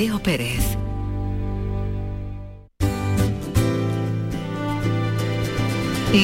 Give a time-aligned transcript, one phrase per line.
[0.00, 0.78] Pérez.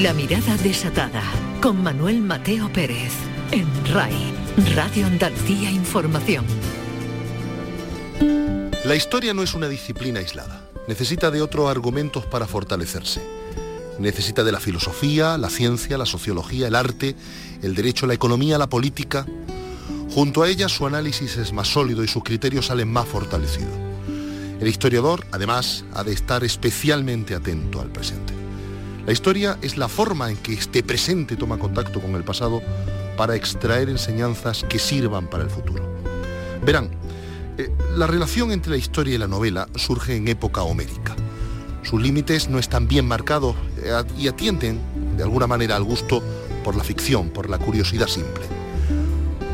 [0.00, 1.22] La mirada desatada
[1.60, 3.12] con Manuel Mateo Pérez
[3.50, 4.33] en RAI,
[4.75, 6.47] Radio Andalucía Información.
[8.86, 10.66] La historia no es una disciplina aislada.
[10.88, 13.20] Necesita de otros argumentos para fortalecerse.
[13.98, 17.14] Necesita de la filosofía, la ciencia, la sociología, el arte,
[17.62, 19.27] el derecho, la economía, la política.
[20.16, 23.74] Junto a ella su análisis es más sólido y sus criterios salen más fortalecidos.
[24.58, 28.32] El historiador, además, ha de estar especialmente atento al presente.
[29.04, 32.62] La historia es la forma en que este presente toma contacto con el pasado
[33.19, 35.87] para extraer enseñanzas que sirvan para el futuro.
[36.65, 36.88] Verán,
[37.59, 41.15] eh, la relación entre la historia y la novela surge en época homérica.
[41.83, 44.80] Sus límites no están bien marcados eh, y atienden,
[45.19, 46.23] de alguna manera, al gusto
[46.65, 48.55] por la ficción, por la curiosidad simple.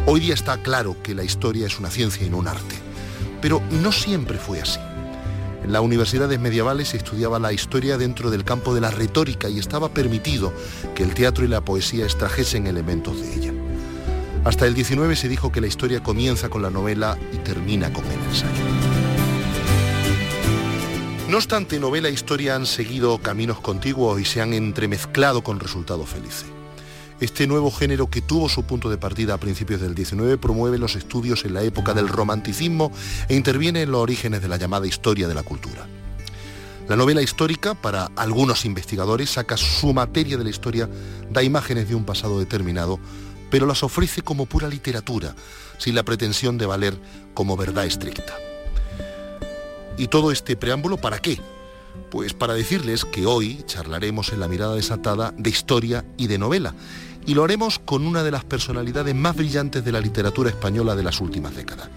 [0.05, 2.75] Hoy día está claro que la historia es una ciencia y no un arte,
[3.41, 4.81] pero no siempre fue así.
[5.63, 9.61] En las universidades medievales se estudiaba la historia dentro del campo de la retórica y
[9.61, 10.53] estaba permitido
[10.97, 13.53] que el teatro y la poesía extrajesen elementos de ella.
[14.43, 18.05] Hasta el 19 se dijo que la historia comienza con la novela y termina con
[18.07, 18.65] el ensayo.
[21.29, 26.09] No obstante, novela e historia han seguido caminos contiguos y se han entremezclado con resultados
[26.09, 26.47] felices.
[27.23, 30.97] Este nuevo género que tuvo su punto de partida a principios del 19 promueve los
[30.97, 32.91] estudios en la época del romanticismo
[33.29, 35.87] e interviene en los orígenes de la llamada historia de la cultura.
[36.89, 40.91] La novela histórica, para algunos investigadores, saca su materia de la historia,
[41.31, 42.99] da imágenes de un pasado determinado,
[43.53, 45.37] pero las ofrece como pura literatura,
[45.79, 46.99] sin la pretensión de valer
[47.35, 48.35] como verdad estricta.
[49.97, 51.39] ¿Y todo este preámbulo para qué?
[52.11, 56.75] Pues para decirles que hoy charlaremos en la mirada desatada de historia y de novela,
[57.27, 61.03] y lo haremos con una de las personalidades más brillantes de la literatura española de
[61.03, 61.89] las últimas décadas.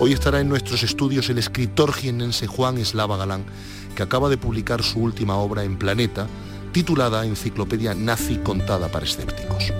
[0.00, 3.44] Hoy estará en nuestros estudios el escritor jienense Juan Eslava Galán,
[3.94, 6.26] que acaba de publicar su última obra en Planeta,
[6.72, 9.72] titulada Enciclopedia Nazi contada para escépticos.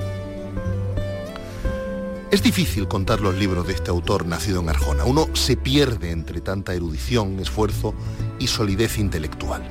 [2.30, 5.04] Es difícil contar los libros de este autor nacido en Arjona.
[5.04, 7.94] Uno se pierde entre tanta erudición, esfuerzo
[8.38, 9.62] y solidez intelectual.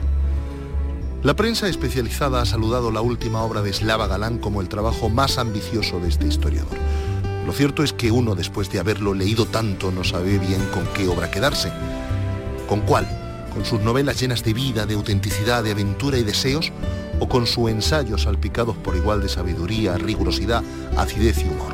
[1.24, 5.40] La prensa especializada ha saludado la última obra de Slava Galán como el trabajo más
[5.40, 6.78] ambicioso de este historiador.
[7.46, 11.08] Lo cierto es que uno, después de haberlo leído tanto, no sabe bien con qué
[11.08, 11.72] obra quedarse.
[12.70, 13.08] ¿Con cuál?
[13.52, 16.72] ¿Con sus novelas llenas de vida, de autenticidad, de aventura y deseos?
[17.20, 20.64] ¿O con sus ensayos salpicados por igual de sabiduría, rigurosidad,
[20.98, 21.74] acidez y humor?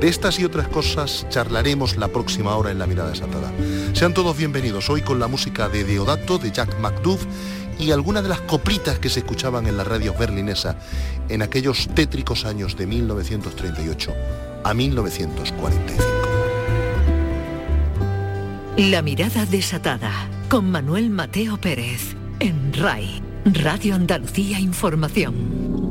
[0.00, 3.52] De estas y otras cosas charlaremos la próxima hora en La Mirada Desatada.
[3.92, 7.24] Sean todos bienvenidos hoy con la música de Deodato, de Jack McDuff
[7.82, 10.76] y algunas de las coplitas que se escuchaban en la radio berlinesa
[11.28, 14.14] en aquellos tétricos años de 1938
[14.64, 16.04] a 1945.
[18.76, 20.12] La Mirada Desatada
[20.48, 25.81] con Manuel Mateo Pérez en RAI, Radio Andalucía Información.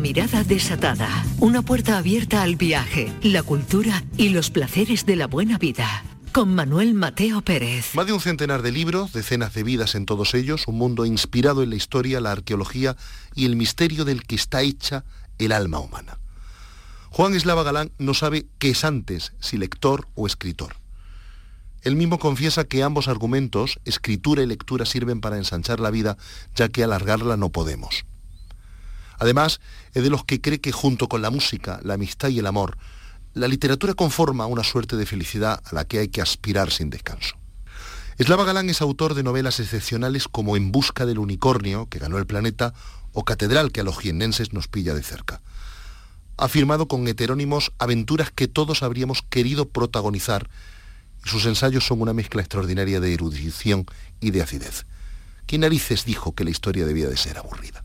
[0.00, 1.24] Mirada desatada.
[1.40, 6.04] Una puerta abierta al viaje, la cultura y los placeres de la buena vida.
[6.32, 7.94] Con Manuel Mateo Pérez.
[7.94, 11.62] Más de un centenar de libros, decenas de vidas en todos ellos, un mundo inspirado
[11.62, 12.96] en la historia, la arqueología
[13.34, 15.04] y el misterio del que está hecha
[15.38, 16.18] el alma humana.
[17.10, 20.76] Juan Eslava Galán no sabe qué es antes, si lector o escritor.
[21.82, 26.16] Él mismo confiesa que ambos argumentos, escritura y lectura, sirven para ensanchar la vida,
[26.54, 28.06] ya que alargarla no podemos.
[29.20, 29.60] Además,
[29.94, 32.76] es de los que cree que junto con la música, la amistad y el amor,
[33.34, 37.36] la literatura conforma una suerte de felicidad a la que hay que aspirar sin descanso.
[38.18, 42.26] Eslava Galán es autor de novelas excepcionales como En busca del unicornio, que ganó el
[42.26, 42.74] planeta,
[43.12, 45.40] o Catedral, que a los jiennenses nos pilla de cerca.
[46.36, 50.48] Ha firmado con heterónimos aventuras que todos habríamos querido protagonizar
[51.24, 53.84] sus ensayos son una mezcla extraordinaria de erudición
[54.20, 54.86] y de acidez.
[55.46, 57.84] ¿Quién narices dijo que la historia debía de ser aburrida?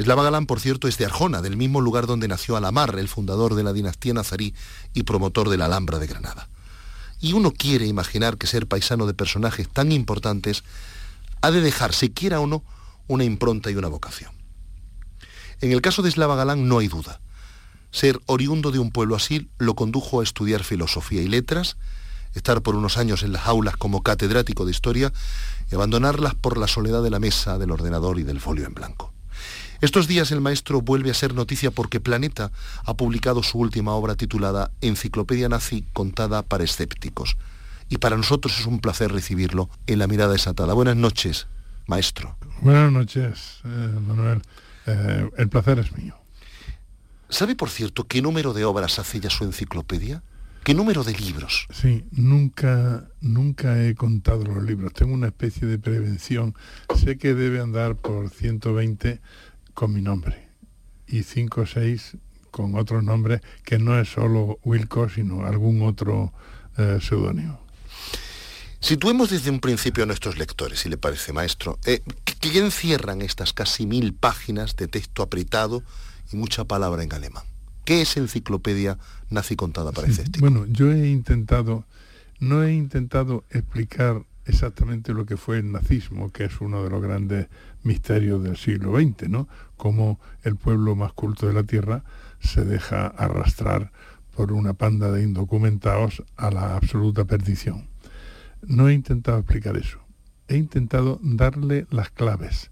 [0.00, 3.54] Eslava Galán, por cierto, es de Arjona, del mismo lugar donde nació Alamar, el fundador
[3.54, 4.54] de la dinastía nazarí
[4.94, 6.48] y promotor de la Alhambra de Granada.
[7.20, 10.64] Y uno quiere imaginar que ser paisano de personajes tan importantes
[11.42, 12.64] ha de dejar, si quiera o no,
[13.08, 14.32] una impronta y una vocación.
[15.60, 17.20] En el caso de Eslava Galán no hay duda.
[17.90, 21.76] Ser oriundo de un pueblo así lo condujo a estudiar filosofía y letras,
[22.34, 25.12] estar por unos años en las aulas como catedrático de historia
[25.70, 29.12] y abandonarlas por la soledad de la mesa, del ordenador y del folio en blanco.
[29.80, 32.52] Estos días el maestro vuelve a ser noticia porque Planeta
[32.84, 37.38] ha publicado su última obra titulada Enciclopedia Nazi contada para escépticos.
[37.88, 40.74] Y para nosotros es un placer recibirlo en la mirada desatada.
[40.74, 41.46] Buenas noches,
[41.86, 42.36] maestro.
[42.60, 43.68] Buenas noches, eh,
[44.06, 44.42] Manuel.
[44.86, 46.14] Eh, el placer es mío.
[47.30, 50.22] ¿Sabe, por cierto, qué número de obras hace ya su enciclopedia?
[50.62, 51.66] ¿Qué número de libros?
[51.72, 54.92] Sí, nunca, nunca he contado los libros.
[54.92, 56.54] Tengo una especie de prevención.
[56.96, 59.20] Sé que debe andar por 120
[59.80, 60.36] con mi nombre
[61.06, 62.18] y 5 o 6
[62.50, 66.34] con otros nombres que no es solo Wilco, sino algún otro
[66.76, 67.58] eh, seudónimo.
[68.78, 71.78] Situemos desde un principio a nuestros lectores, si le parece, maestro.
[71.86, 75.82] Eh, ¿Qué encierran estas casi mil páginas de texto apretado
[76.30, 77.44] y mucha palabra en alemán.
[77.86, 78.98] ¿Qué es enciclopedia
[79.30, 81.86] nazi contada para sí, Bueno, yo he intentado,
[82.38, 87.00] no he intentado explicar exactamente lo que fue el nazismo, que es uno de los
[87.00, 87.46] grandes
[87.82, 89.48] misterios del siglo XX, ¿no?
[89.76, 92.04] Cómo el pueblo más culto de la tierra
[92.40, 93.92] se deja arrastrar
[94.34, 97.88] por una panda de indocumentados a la absoluta perdición.
[98.62, 99.98] No he intentado explicar eso.
[100.48, 102.70] He intentado darle las claves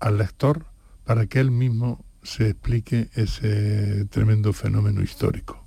[0.00, 0.66] al lector
[1.04, 5.64] para que él mismo se explique ese tremendo fenómeno histórico.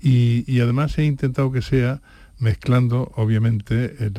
[0.00, 2.02] Y, además he intentado que sea
[2.38, 4.12] mezclando, obviamente,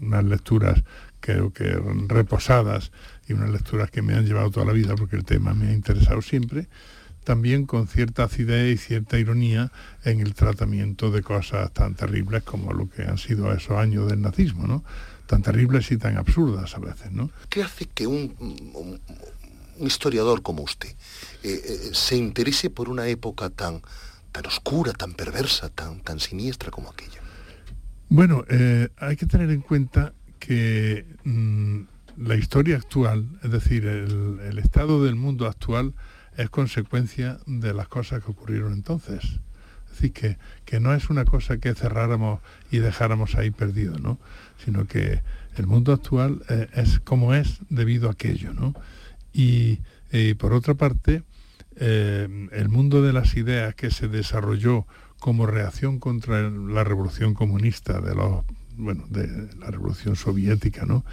[0.00, 0.82] unas lecturas
[1.20, 1.64] creo que
[2.06, 2.92] reposadas
[3.26, 5.72] y unas lecturas que me han llevado toda la vida porque el tema me ha
[5.72, 6.68] interesado siempre,
[7.24, 9.72] también con cierta acidez y cierta ironía
[10.04, 14.22] en el tratamiento de cosas tan terribles como lo que han sido esos años del
[14.22, 14.84] nazismo, ¿no?
[15.26, 17.30] Tan terribles y tan absurdas a veces, ¿no?
[17.48, 19.00] ¿Qué hace que un
[19.80, 20.94] historiador como usted eh,
[21.64, 23.82] eh, se interese por una época tan,
[24.36, 27.20] tan oscura, tan perversa, tan, tan siniestra como aquella?
[28.10, 31.80] Bueno, eh, hay que tener en cuenta que mm,
[32.18, 35.94] la historia actual, es decir, el, estado del mundo actual,
[36.36, 39.24] es consecuencia de las cosas que ocurrieron entonces.
[39.24, 42.40] Es decir, que, que no es una cosa que cerráramos
[42.70, 44.18] y dejáramos ahí perdido, ¿no?
[44.62, 45.22] Sino que
[45.56, 46.42] el mundo actual
[46.74, 48.74] es como es debido a aquello, ¿no?
[49.32, 49.78] Y
[50.12, 51.22] eh, por otra parte,
[51.76, 54.86] eh, el mundo de las ideas que se desarrolló
[55.18, 58.44] como reacción contra la revolución comunista de los
[58.76, 61.04] bueno, de la revolución soviética, ¿no?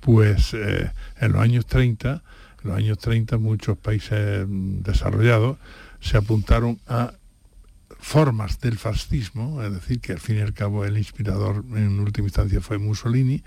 [0.00, 2.22] Pues eh, en los años 30,
[2.62, 5.58] en los años 30 muchos países desarrollados
[6.00, 7.12] se apuntaron a
[7.98, 12.28] formas del fascismo, es decir, que al fin y al cabo el inspirador en última
[12.28, 13.42] instancia fue Mussolini,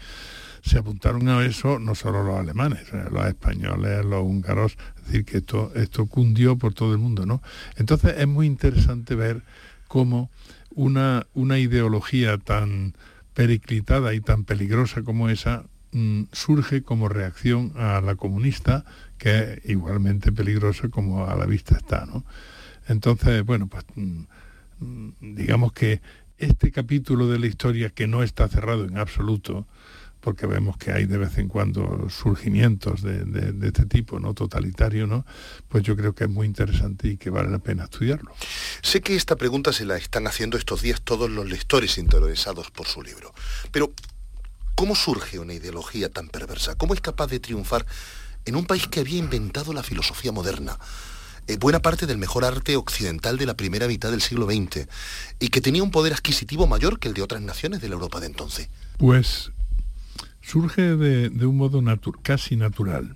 [0.62, 4.78] se apuntaron a eso no solo los alemanes, eh, los españoles, los húngaros,
[5.12, 7.42] decir, que esto, esto cundió por todo el mundo, ¿no?
[7.76, 9.44] Entonces es muy interesante ver
[9.88, 10.30] cómo
[10.74, 12.94] una, una ideología tan
[13.34, 18.86] periclitada y tan peligrosa como esa mm, surge como reacción a la comunista,
[19.18, 22.26] que es igualmente peligrosa como a la vista está, ¿no?
[22.88, 24.24] Entonces, bueno, pues mm,
[24.80, 26.02] mm, digamos que
[26.38, 29.68] este capítulo de la historia que no está cerrado en absoluto,
[30.22, 34.34] porque vemos que hay de vez en cuando surgimientos de, este tipo, ¿no?
[34.34, 35.26] Totalitario, ¿no?
[35.68, 38.32] Pues yo creo que es muy interesante y que vale la pena estudiarlo.
[38.82, 42.88] Sé que esta pregunta se la están haciendo estos días todos los lectores interesados por
[42.88, 43.34] su libro.
[43.72, 43.92] Pero,
[44.76, 46.76] ¿cómo surge una ideología tan perversa?
[46.76, 47.86] ¿Cómo es capaz de triunfar
[48.46, 50.78] en un país que había inventado la filosofía moderna,
[51.48, 54.88] eh, buena parte del mejor arte occidental de la primera mitad del siglo XX,
[55.40, 58.20] y que tenía un poder adquisitivo mayor que el de otras naciones de la Europa
[58.20, 58.70] de entonces.
[58.98, 59.52] Pues
[60.42, 61.84] surge de, un modo
[62.22, 63.16] casi natural.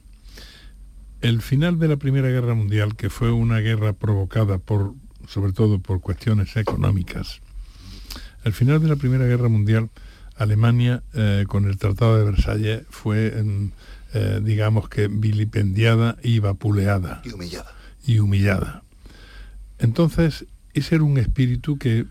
[1.21, 4.93] El final de la Primera Guerra Mundial, que fue una guerra provocada por,
[5.27, 7.41] sobre todo por cuestiones económicas,
[8.43, 9.89] el final de la Primera Guerra Mundial,
[10.37, 13.33] Alemania, eh, con el Tratado de Versalles, fue,
[14.13, 17.21] eh, digamos que, vilipendiada y vapuleada.
[17.25, 17.73] Y humillada.
[18.05, 18.83] Y humillada.
[19.79, 22.05] Entonces, ese era un espíritu que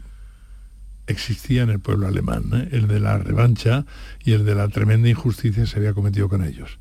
[1.06, 2.68] existía en el pueblo alemán, ¿eh?
[2.72, 3.86] el de la revancha
[4.24, 6.78] y el de la tremenda injusticia que se había cometido con ellos.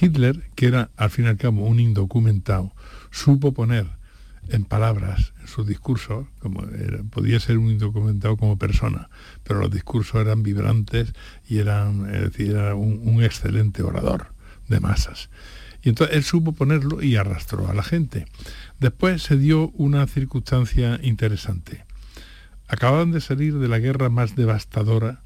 [0.00, 2.72] Hitler, que era al fin y al cabo un indocumentado,
[3.10, 3.86] supo poner
[4.48, 6.64] en palabras, en sus discursos, como
[7.10, 9.08] podía ser un indocumentado como persona,
[9.44, 11.12] pero los discursos eran vibrantes
[11.46, 14.32] y eran, era un excelente orador
[14.68, 15.30] de masas.
[15.82, 18.26] Y entonces él supo ponerlo y arrastró a la gente.
[18.80, 21.84] Después se dio una circunstancia interesante
[22.72, 25.20] acababan de salir de la guerra más devastadora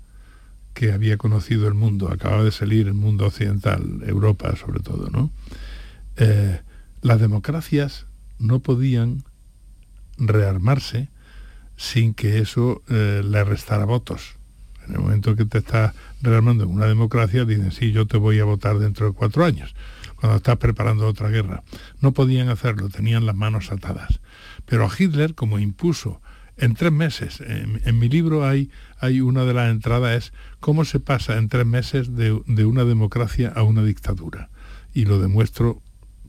[0.75, 5.31] que había conocido el mundo, acababa de salir el mundo occidental, Europa sobre todo, ¿no?
[6.17, 6.61] Eh,
[7.03, 8.07] las democracias
[8.41, 9.23] no podían
[10.19, 11.09] rearmarse
[11.77, 14.35] sin que eso eh, le restara votos.
[14.89, 18.41] En el momento que te estás rearmando en una democracia, dicen, sí, yo te voy
[18.41, 19.75] a votar dentro de cuatro años,
[20.17, 21.63] cuando estás preparando otra guerra.
[22.01, 24.19] No podían hacerlo, tenían las manos atadas.
[24.65, 26.21] Pero a Hitler, como impuso
[26.57, 27.41] en tres meses.
[27.41, 28.71] En, mi libro hay,
[29.21, 32.33] una de las entradas, es cómo se pasa en tres meses de,
[32.65, 34.49] una democracia a una dictadura.
[34.95, 35.81] Y lo demuestro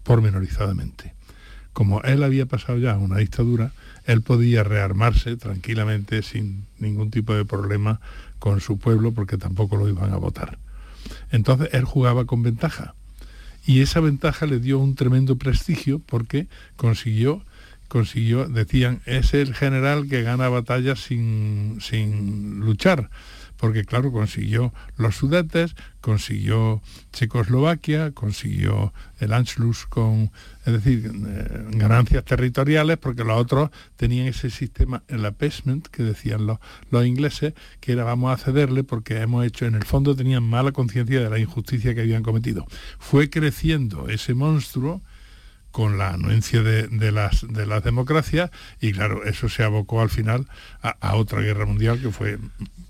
[0.03, 1.13] pormenorizadamente.
[1.73, 3.71] Como él había pasado ya a una dictadura,
[4.05, 7.99] él podía rearmarse tranquilamente sin ningún tipo de problema
[8.39, 10.57] con su pueblo porque tampoco lo iban a votar.
[11.31, 12.95] Entonces él jugaba con ventaja.
[13.65, 17.43] Y esa ventaja le dio un tremendo prestigio porque consiguió
[17.87, 23.09] consiguió, decían, es el general que gana batallas sin, sin luchar,
[23.57, 30.31] porque claro, consiguió los Sudetes, consiguió Checoslovaquia, consiguió el Anschluss con,
[30.65, 36.45] es decir, eh, ganancias territoriales, porque los otros tenían ese sistema, el appeasement, que decían
[36.45, 36.59] los,
[36.91, 40.71] los ingleses, que era vamos a cederle porque hemos hecho, en el fondo tenían mala
[40.71, 42.65] conciencia de la injusticia que habían cometido.
[42.99, 45.01] Fue creciendo ese monstruo,
[45.77, 48.49] con la anuencia de, las, de las democracias
[48.81, 50.47] y claro, eso se abocó al final
[50.81, 52.39] a, otra guerra mundial que fue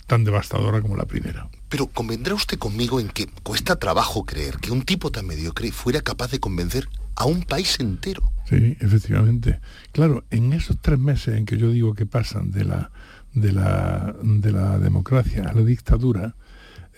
[0.06, 1.50] tan devastadora como la primera.
[1.68, 6.00] Pero convendrá usted conmigo en que cuesta trabajo creer que un tipo tan mediocre fuera
[6.00, 8.32] capaz de convencer a un país entero.
[8.48, 9.60] Sí, efectivamente.
[9.92, 12.92] Claro, en esos tres meses en que yo digo que pasan de la,
[13.34, 16.36] de la, de la democracia a la dictadura,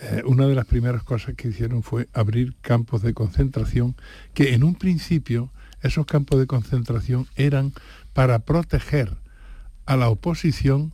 [0.01, 3.95] eh, una de las primeras cosas que hicieron fue abrir campos de concentración
[4.35, 7.73] que en un principio esos campos de concentración eran
[8.13, 9.15] para proteger
[9.85, 10.93] a la oposición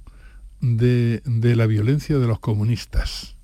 [0.62, 1.22] de,
[1.56, 3.36] la violencia de los comunistas.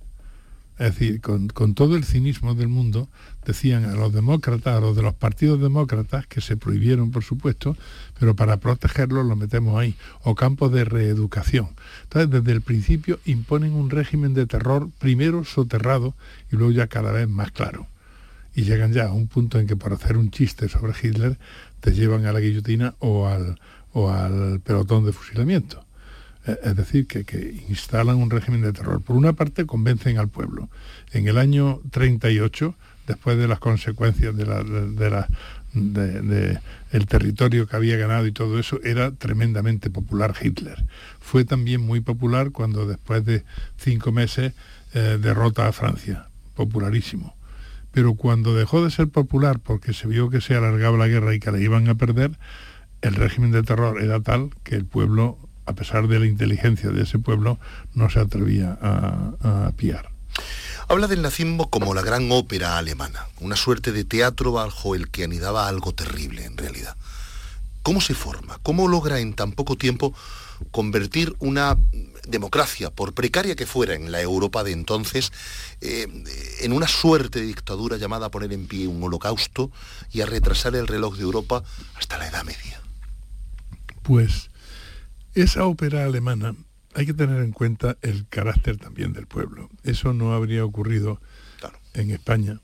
[0.80, 3.08] Es decir, con, todo el cinismo del mundo,
[3.46, 7.78] decían a los demócratas, a los de los partidos demócratas, que se prohibieron, por supuesto,
[8.20, 11.70] pero para protegerlos lo metemos ahí, o campos de reeducación.
[12.04, 16.16] Entonces, desde el principio imponen un régimen de terror, primero soterrado
[16.52, 17.91] y luego ya cada vez más claro
[18.54, 21.38] y llegan ya a un punto en que por hacer un chiste sobre Hitler
[21.80, 23.60] te llevan a la guillotina o al,
[23.94, 25.86] o al pelotón de fusilamiento.
[26.46, 29.02] Eh, es decir, que, instalan un régimen de terror.
[29.02, 30.70] Por una parte, convencen al pueblo.
[31.12, 32.76] En el año 38,
[33.08, 35.28] después de las consecuencias de, la,
[35.74, 36.60] de,
[36.92, 40.84] el territorio que había ganado y todo eso, era tremendamente popular Hitler.
[41.20, 43.44] Fue también muy popular cuando después de
[43.78, 44.54] cinco meses
[44.94, 46.28] eh, derrota a Francia.
[46.56, 47.36] Popularísimo
[47.92, 51.40] pero cuando dejó de ser popular porque se vio que se alargaba la guerra y
[51.40, 52.32] que la iban a perder,
[53.02, 57.04] el régimen de terror era tal que el pueblo, a pesar de la inteligencia de
[57.04, 57.60] ese pueblo,
[57.94, 60.10] no se atrevía a, a piar.
[60.88, 65.24] Habla del nazismo como la gran ópera alemana, una suerte de teatro bajo el que
[65.24, 66.96] anidaba algo terrible en realidad.
[67.84, 68.60] ¿Cómo se forma?
[68.62, 70.14] ¿Cómo logra en tan poco tiempo
[70.70, 71.78] convertir una
[72.32, 75.32] democracia, por precaria que fuera en la Europa de entonces,
[75.82, 76.08] eh,
[76.62, 79.72] en una suerte de dictadura llamada a poner en pie un holocausto
[80.12, 81.64] y a retrasar el reloj de Europa
[81.96, 82.82] hasta la Edad Media.
[84.02, 84.50] Pues
[85.36, 86.56] esa ópera alemana
[86.94, 89.70] hay que tener en cuenta el carácter también del pueblo.
[89.84, 91.22] Eso no habría ocurrido
[91.94, 92.60] en España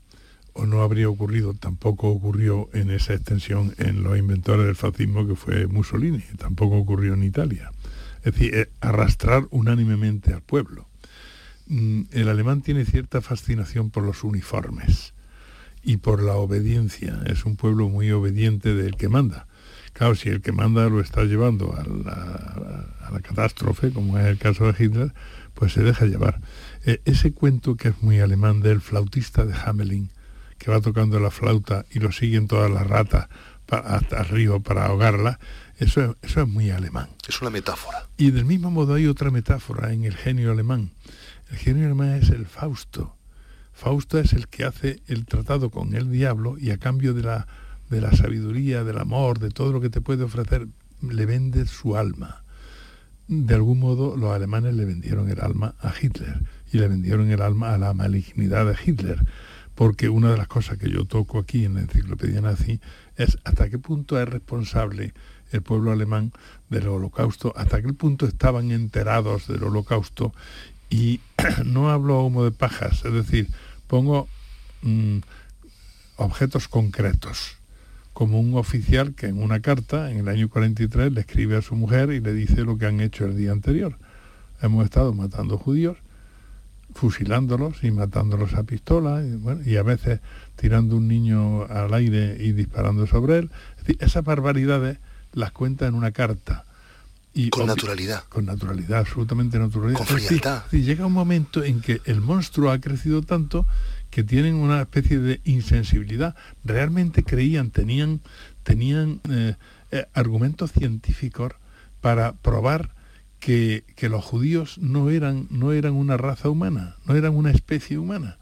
[0.52, 5.36] o no habría ocurrido, tampoco ocurrió en esa extensión en los inventores del fascismo que
[5.36, 7.70] fue Mussolini, tampoco ocurrió en Italia.
[8.28, 10.86] Es decir, eh, arrastrar unánimemente al pueblo.
[11.66, 15.14] Mm, el alemán tiene cierta fascinación por los uniformes
[15.82, 17.22] y por la obediencia.
[17.24, 19.46] Es un pueblo muy obediente del que manda.
[19.94, 24.70] Claro, si el que manda lo está llevando a la, catástrofe, como es el caso
[24.70, 25.14] de Hitler,
[25.54, 26.42] pues se deja llevar.
[26.84, 30.10] E, ese cuento que es muy alemán del flautista de Hamelin,
[30.58, 33.28] que va tocando la flauta y lo siguen todas las ratas
[33.70, 35.38] hasta el río para ahogarla,
[35.78, 37.08] eso, eso es muy alemán.
[37.28, 38.08] Es una metáfora.
[38.16, 40.90] Y del mismo modo hay otra metáfora en el genio alemán.
[41.50, 43.14] El genio alemán es el Fausto.
[43.72, 47.46] Fausto es el que hace el tratado con el diablo y a cambio de la,
[47.90, 50.66] de la sabiduría, del amor, de todo lo que te puede ofrecer,
[51.00, 52.42] le vende su alma.
[53.28, 56.40] De algún modo los alemanes le vendieron el alma a Hitler
[56.72, 59.24] y le vendieron el alma a la malignidad de Hitler
[59.78, 62.80] porque una de las cosas que yo toco aquí en la enciclopedia nazi
[63.14, 65.14] es hasta qué punto es responsable
[65.52, 66.32] el pueblo alemán
[66.68, 70.32] del holocausto, hasta qué punto estaban enterados del holocausto
[70.90, 71.20] y
[71.64, 73.48] no hablo humo de pajas, es decir,
[73.86, 74.28] pongo
[74.82, 75.18] mm,
[76.16, 77.56] objetos concretos,
[78.12, 81.76] como un oficial que en una carta en el año 43 le escribe a su
[81.76, 83.96] mujer y le dice lo que han hecho el día anterior.
[84.60, 85.98] Hemos estado matando judíos
[86.94, 89.22] fusilándolos y matándolos a pistola
[89.64, 90.20] y, a veces
[90.56, 93.50] tirando un niño al aire y disparando sobre él.
[94.00, 94.98] esas barbaridades
[95.32, 96.64] las cuenta en una carta.
[97.34, 98.24] Y con naturalidad.
[98.28, 99.98] Con naturalidad, absolutamente naturalidad.
[99.98, 100.64] Con frialdad.
[100.72, 103.66] llega un momento en que el monstruo ha crecido tanto
[104.10, 106.34] que tienen una especie de insensibilidad.
[106.64, 108.20] Realmente creían, tenían,
[108.62, 109.54] tenían eh,
[109.90, 111.52] eh, argumentos científicos
[112.00, 112.90] para probar
[113.40, 118.38] que, los judíos no eran, no eran una raza humana, no eran una especie humana.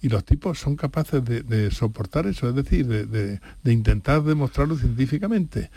[0.00, 5.70] Y los tipos son capaces de, soportar eso, es decir, de, intentar demostrarlo científicamente.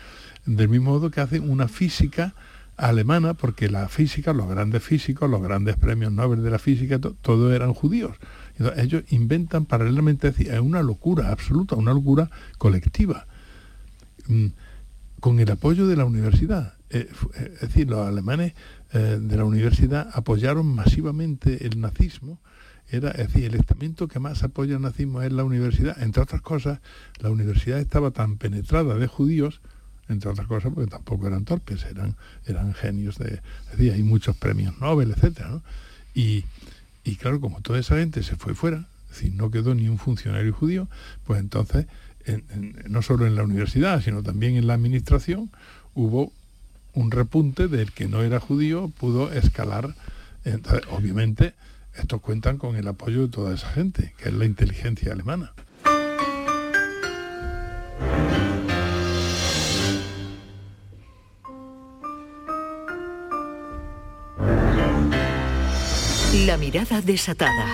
[0.46, 2.34] Del mismo modo que hacen una física
[2.78, 7.54] alemana, porque la física, los grandes físicos, los grandes premios Nobel de la física, todos
[7.54, 8.18] eran judíos.
[8.76, 13.28] ellos inventan paralelamente, es una locura absoluta, una locura colectiva,
[14.28, 14.48] mm,
[15.20, 16.74] con el apoyo de la universidad.
[16.90, 18.54] Eh, eh, es decir, los alemanes
[18.94, 22.40] eh, de la universidad apoyaron masivamente el nazismo.
[22.90, 26.02] Era, es decir, el estamento que más apoya el nazismo es la universidad.
[26.02, 26.80] Entre otras cosas,
[27.20, 29.62] la universidad estaba tan penetrada de judíos,
[30.12, 33.42] entre otras cosas porque tampoco eran torpes, eran, eran genios de...
[33.72, 35.42] Decir, hay muchos premios Nobel, etc.
[36.14, 36.46] Y,
[37.04, 39.98] y claro, como toda esa gente se fue fuera, es decir, no quedó ni un
[39.98, 40.88] funcionario judío,
[41.26, 41.86] pues entonces,
[42.88, 45.52] no solo en la universidad, sino también en la administración,
[45.94, 46.32] hubo
[46.94, 49.96] un repunte del que no era judío pudo escalar.
[50.90, 51.54] Obviamente,
[51.96, 55.52] estos cuentan con el apoyo de toda esa gente, que es la inteligencia alemana.
[66.46, 67.66] La mirada desatada.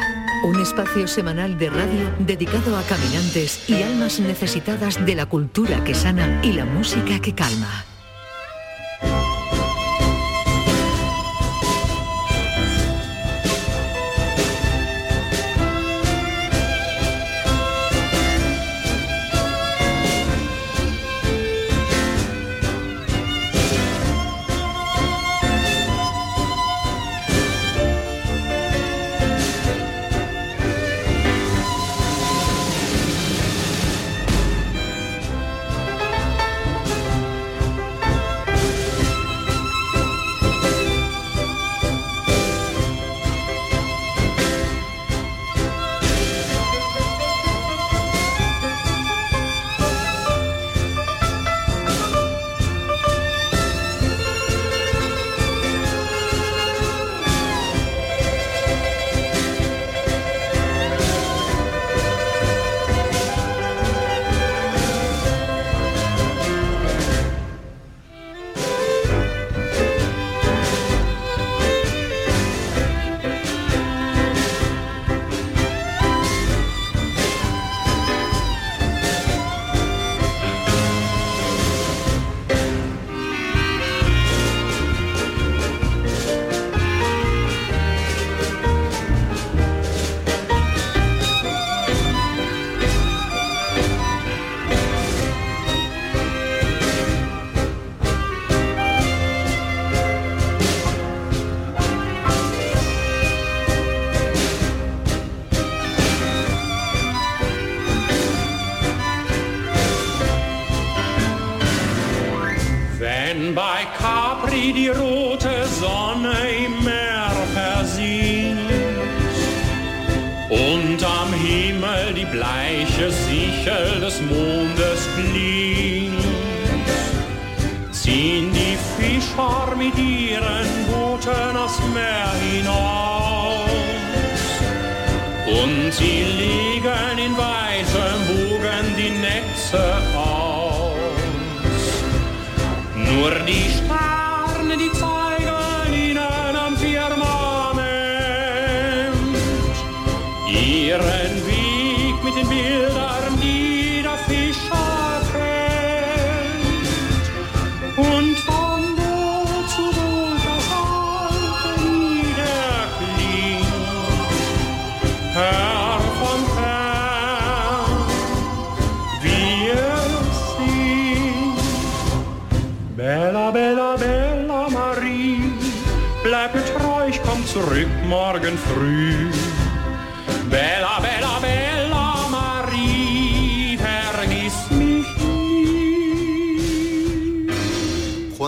[0.43, 5.95] Un espacio semanal de radio dedicado a caminantes y almas necesitadas de la cultura que
[5.95, 7.85] sana y la música que calma.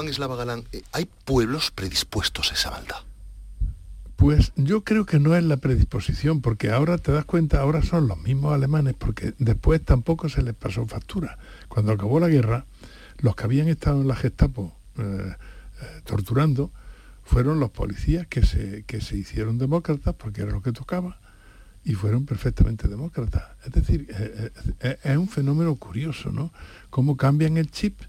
[0.10, 2.98] Eslava Galán, eh, ¿hay pueblos predispuestos a esa maldad?
[4.16, 8.10] Pues yo creo que no es la predisposición, porque ahora te das cuenta, ahora son
[8.10, 11.38] los mismos alemanes, porque después tampoco se les pasó factura.
[11.70, 12.66] Cuando acabó la guerra,
[13.20, 16.70] los que habían estado en la Gestapo eh, eh, torturando
[17.24, 21.18] fueron los policías que se, que se hicieron demócratas, porque era lo que tocaba,
[21.86, 23.44] y fueron perfectamente demócratas.
[23.66, 24.14] Es decir,
[24.82, 26.52] es un fenómeno curioso, ¿no?
[26.90, 28.02] Cómo cambian el chip.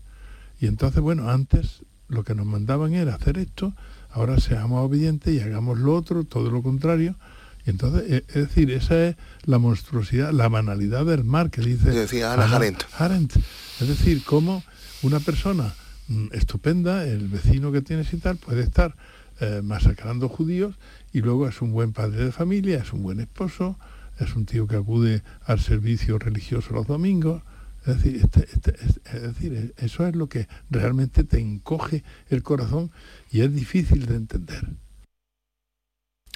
[0.59, 3.73] Y entonces, bueno, antes lo que nos mandaban era hacer esto,
[4.11, 7.15] ahora seamos obedientes y hagamos lo otro, todo lo contrario.
[7.67, 11.91] Y entonces, eh, es decir, esa es la monstruosidad, la banalidad del mar que dice
[11.91, 12.85] Decía Ana Arendt.
[12.99, 13.37] Arendt.
[13.81, 14.63] Es decir, cómo
[15.03, 15.75] una persona
[16.09, 18.95] mm, estupenda, el vecino que tienes y tal, puede estar
[19.41, 20.75] eh, masacrando judíos
[21.13, 23.79] y luego es un buen padre de familia, es un buen esposo,
[24.19, 27.43] es un tío que acude al servicio religioso los domingos.
[27.87, 32.43] Es decir, este- este- es, es decir, eso es lo que realmente te encoge el
[32.43, 32.91] corazón
[33.31, 34.69] y es difícil de entender.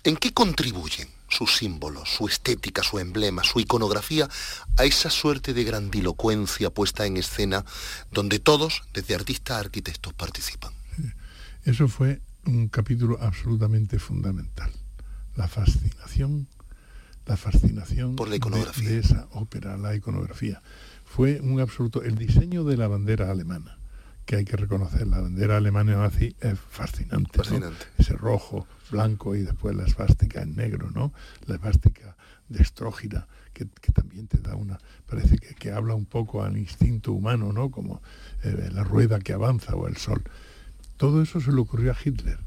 [0.04, 4.28] ¿En qué contribuyen sus símbolos, su estética, su emblema, su iconografía
[4.76, 7.64] a esa suerte de grandilocuencia puesta en escena
[8.10, 10.72] donde todos, desde artistas a arquitectos, participan?
[11.64, 14.70] Eso fue un capítulo absolutamente fundamental.
[15.36, 16.46] La fascinación,
[17.26, 18.88] la fascinación Por la de- iconografía.
[18.90, 20.62] De, esa ópera, la iconografía.
[21.14, 22.02] Fue un absoluto.
[22.02, 23.78] El diseño de la bandera alemana,
[24.26, 27.40] que hay que reconocer, la bandera alemana nazi es fascinante.
[27.98, 31.12] Ese rojo, blanco y después la esvástica en negro, ¿no?
[31.46, 32.16] La esvástica
[32.48, 34.80] de estrógira, que, que también te da una.
[35.06, 37.70] Parece que, que habla un poco al instinto humano, ¿no?
[37.70, 38.02] Como
[38.42, 40.24] eh, la rueda que avanza o el sol.
[40.96, 42.40] Todo eso se le ocurrió a Hitler.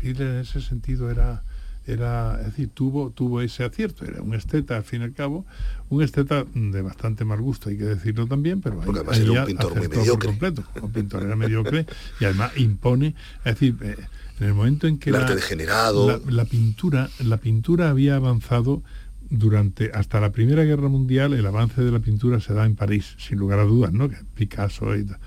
[0.00, 1.44] Hitler en ese sentido era,
[1.86, 5.46] era es decir, tuvo, tuvo ese acierto, era un esteta al fin y al cabo,
[5.88, 9.30] un esteta de bastante mal gusto, hay que decirlo también, pero ahí- además ahí era
[9.30, 10.28] un ya pintor muy acertó por mediocre.
[10.28, 10.64] completo.
[10.82, 11.86] Un pintor era mediocre
[12.20, 13.96] y además impone, es decir, eh,
[14.40, 16.06] en el momento en que El la, arte degenerado.
[16.08, 18.82] la, la pintura, la pintura había avanzado
[19.28, 23.14] durante hasta la Primera Guerra Mundial, el avance de la pintura se da en París,
[23.18, 24.08] sin lugar a dudas, ¿no?
[24.08, 25.18] Que Picasso y tal.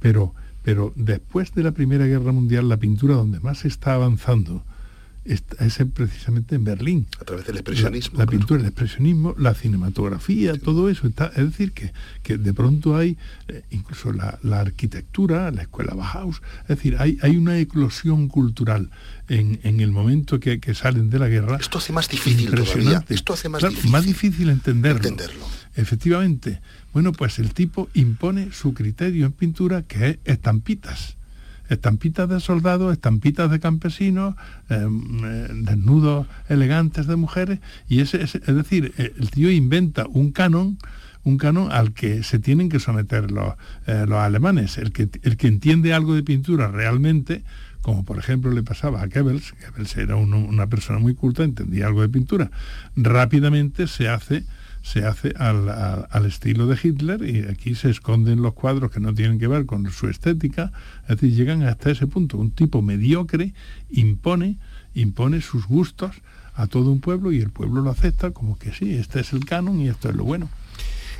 [0.00, 4.64] Pero, pero después de la Primera Guerra Mundial, la pintura donde más está avanzando
[5.24, 7.06] es, es en- precisamente en Berlín.
[7.20, 8.18] A través del expresionismo.
[8.18, 11.26] la pintura, el expresionismo, la cinematografía, todo eso está.
[11.36, 13.16] Es decir, que, que de pronto hay
[13.48, 18.90] eh, incluso la, la arquitectura, la escuela Bauhaus, es decir, hay, hay una eclosión cultural
[19.28, 21.56] en, en el momento que, que salen de la guerra.
[21.60, 23.04] Esto hace más difícil todavía.
[23.08, 23.90] Esto hace más Claro, difícil.
[23.92, 25.08] más difícil entenderlo.
[25.08, 25.46] entenderlo.
[25.74, 26.60] Efectivamente.
[26.92, 31.16] Bueno, pues el tipo impone su criterio en pintura que es estampitas.
[31.72, 34.34] Estampitas de soldados, estampitas de campesinos,
[34.68, 34.86] eh,
[35.24, 40.32] eh, desnudos elegantes de mujeres, y ese, ese- es decir, eh, el tío inventa un
[40.32, 40.78] canon,
[41.24, 43.54] un canon al que se tienen que someter los,
[43.86, 44.76] los alemanes.
[44.76, 47.42] El que, el que entiende algo de pintura realmente,
[47.80, 52.02] como por ejemplo le pasaba a Goebbels, Goebbels era una persona muy culta, entendía algo
[52.02, 52.50] de pintura,
[52.96, 54.44] rápidamente se hace
[54.82, 59.14] se hace al, al- estilo de Hitler y aquí se esconden los cuadros que no
[59.14, 60.72] tienen que ver con su estética,
[61.04, 62.36] es decir, llegan hasta ese punto.
[62.36, 63.54] Un tipo mediocre
[63.90, 64.58] impone,
[64.94, 66.16] impone sus gustos
[66.54, 69.44] a todo un pueblo y el pueblo lo acepta como que sí, este es el
[69.44, 70.50] canon y esto es lo bueno.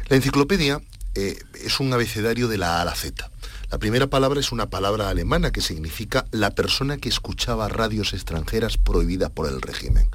[0.08, 0.80] La enciclopedia
[1.14, 3.30] eh, es un abecedario de la A a la Z.
[3.70, 8.76] La primera palabra es una palabra alemana que significa la persona que escuchaba radios extranjeras
[8.76, 10.06] prohibidas por el régimen.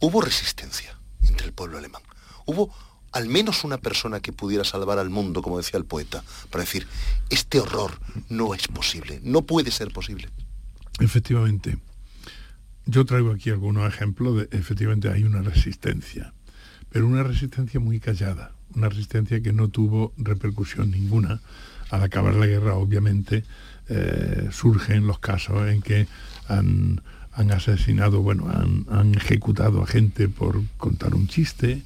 [0.00, 2.02] Hubo resistencia entre el pueblo alemán.
[2.46, 2.74] Hubo
[3.12, 6.86] al menos una persona que pudiera salvar al mundo, como decía el poeta, para decir,
[7.30, 10.28] este horror no es posible, no puede ser posible.
[11.00, 11.78] Efectivamente.
[12.86, 16.32] yo traigo aquí algunos ejemplos de, efectivamente, hay una resistencia,
[16.90, 21.40] pero una resistencia muy callada, una resistencia que no tuvo repercusión ninguna.
[21.90, 23.44] Al acabar la guerra, obviamente,
[23.88, 26.08] eh, surgen los casos en que
[26.48, 27.00] han,
[27.32, 31.82] asesinado, bueno, han, ejecutado a gente por contar un chiste,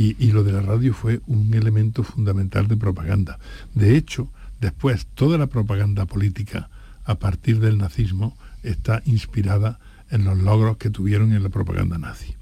[0.00, 3.38] y, lo de la radio fue un elemento fundamental de propaganda.
[3.74, 6.70] De hecho, después toda la propaganda política
[7.04, 9.78] a partir del nazismo está inspirada
[10.10, 12.34] en los logros que tuvieron en la propaganda nazi.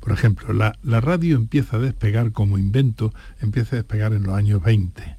[0.00, 4.62] Por ejemplo, la, radio empieza a despegar como invento, empieza a despegar en los años
[4.62, 5.16] 20.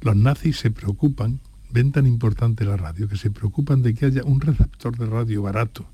[0.00, 4.24] Los nazis se preocupan, ven tan importante la radio, que se preocupan de que haya
[4.24, 5.86] un receptor de radio barato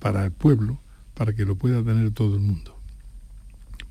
[0.00, 0.80] para el pueblo,
[1.14, 2.75] para que lo pueda tener todo el mundo.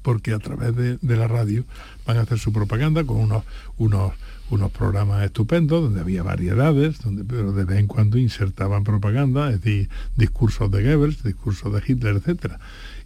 [0.05, 1.63] Porque a través de, la radio
[2.05, 3.43] van a hacer su propaganda con unos,
[3.77, 4.13] unos
[4.51, 9.61] unos programas estupendos donde había variedades, donde, pero de vez en cuando insertaban propaganda, es
[9.61, 12.57] decir, discursos de Goebbels, discursos de Hitler, etc.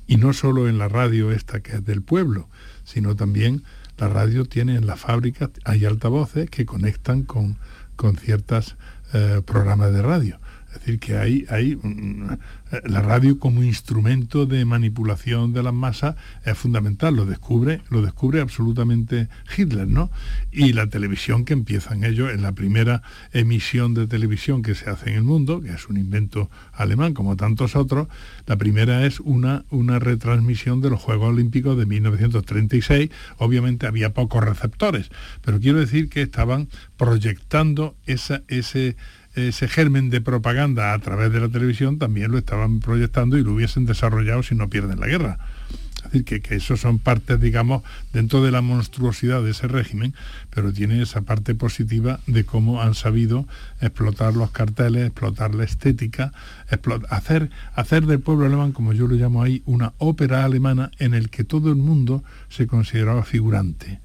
[0.05, 2.49] Y no solo en la radio esta que es del pueblo,
[2.83, 3.63] sino también
[3.97, 7.55] la radio tiene en las fábricas, hay altavoces que conectan con,
[7.95, 8.75] con ciertos
[9.13, 10.39] eh, programas de radio.
[10.71, 12.29] Es decir, que hay, hay mm,
[12.83, 18.41] la radio como instrumento de manipulación de las masas es fundamental, lo descubre, lo descubre
[18.41, 19.27] absolutamente
[19.57, 20.11] Hitler, ¿no?
[20.51, 23.01] Y la televisión que empiezan ellos en la primera
[23.33, 27.35] emisión de televisión que se hace en el mundo, que es un invento alemán como
[27.35, 28.07] tantos otros,
[28.45, 33.09] la primera es una, una retransmisión de los Juegos Olímpicos de 1936.
[33.37, 35.09] Obviamente había pocos receptores,
[35.41, 38.95] pero quiero decir que estaban proyectando esa, ese
[39.47, 43.53] ese germen de propaganda a través de la televisión también lo estaban proyectando y lo
[43.53, 45.37] hubiesen desarrollado si no pierden la guerra.
[45.97, 50.13] Es decir, que, eso son partes, digamos, dentro de la monstruosidad de ese régimen,
[50.49, 53.45] pero tiene esa parte positiva de cómo han sabido
[53.79, 56.31] explotar los carteles, explotar la estética,
[57.09, 61.29] hacer, hacer del pueblo alemán, como yo lo llamo ahí, una ópera alemana en el
[61.29, 63.99] que todo el mundo se consideraba figurante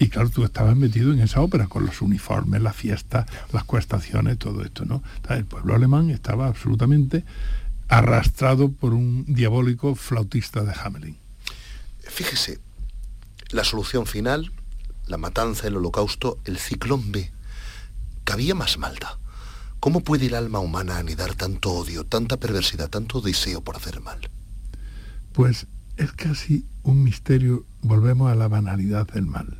[0.00, 4.38] y claro, tú estabas metido en esa ópera con los uniformes, la fiesta, las cuestaciones,
[4.38, 5.02] todo esto, ¿no?
[5.28, 7.22] El pueblo alemán estaba absolutamente
[7.86, 11.18] arrastrado por un diabólico flautista de Hamelin.
[11.98, 12.60] Fíjese,
[13.50, 14.50] la solución final,
[15.06, 17.30] la matanza, el holocausto, el ciclón B,
[18.24, 19.18] cabía más maldad.
[19.80, 24.30] ¿Cómo puede el alma humana anidar tanto odio, tanta perversidad, tanto deseo por hacer mal?
[25.34, 25.66] Pues
[25.98, 29.59] es casi un misterio, volvemos a la banalidad del mal.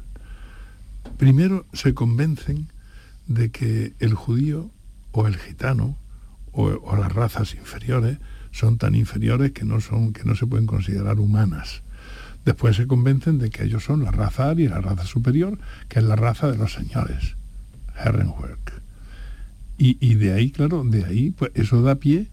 [1.16, 2.68] Primero se convencen
[3.26, 4.70] de que el judío
[5.12, 5.96] o el gitano
[6.52, 8.18] o, las razas inferiores
[8.50, 11.82] son tan inferiores que no, son, que no se pueden considerar humanas.
[12.44, 15.58] Después se convencen de que ellos son la raza aria, la raza superior,
[15.88, 17.36] que es la raza de los señores,
[17.96, 18.82] Herrenwerk.
[19.78, 22.28] Y, y, de ahí, claro, de ahí, pues eso da pie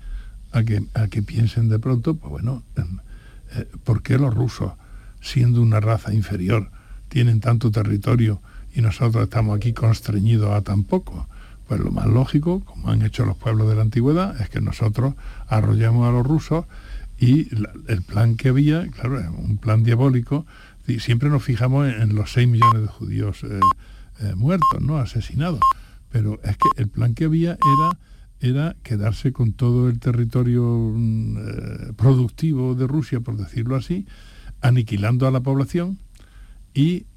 [0.51, 2.63] a que, a que piensen de pronto, pues bueno,
[3.55, 4.73] eh, ¿por qué los rusos,
[5.21, 6.71] siendo una raza inferior,
[7.09, 8.41] tienen tanto territorio
[8.77, 11.27] y nosotros estamos aquí constreñidos a tan poco.
[11.67, 15.15] Pues lo más lógico, como han hecho los pueblos de la antigüedad, es que nosotros
[15.47, 16.65] arrollemos a los rusos
[17.17, 17.49] y
[17.87, 20.45] el plan que había, claro, es un plan diabólico,
[20.85, 23.59] y siempre nos fijamos en, los 6 millones de judíos eh,
[24.19, 24.97] eh, muertos, ¿no?
[24.97, 25.59] asesinados.
[26.11, 27.99] Pero es que el plan que había era
[28.39, 34.05] era quedarse con todo el territorio mm, eh, productivo de Rusia, por decirlo así,
[34.61, 35.97] aniquilando a la población
[36.75, 37.07] y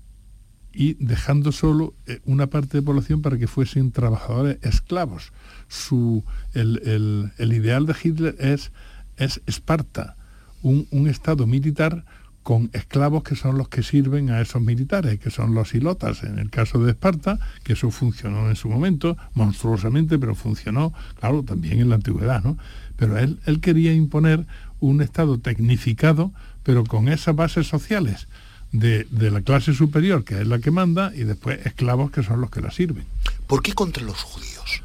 [0.73, 5.33] y dejando solo eh, una parte de población para que fuesen trabajadores esclavos.
[5.69, 8.73] Su, el, ideal de Hitler es,
[9.17, 10.17] es Esparta,
[10.63, 12.05] un, estado militar
[12.43, 16.39] con esclavos que son los que sirven a esos militares, que son los hilotas, en
[16.39, 21.81] el caso de Esparta, que eso funcionó en su momento, monstruosamente, pero funcionó, claro, también
[21.81, 22.57] en la antigüedad, ¿no?
[22.97, 24.47] Pero él, él quería imponer
[24.79, 28.27] un estado tecnificado, pero con esas bases sociales,
[28.73, 32.51] de, la clase superior, que es la que manda, y después esclavos, que son los
[32.51, 33.05] que la sirven.
[33.47, 34.83] ¿Por qué contra los judíos?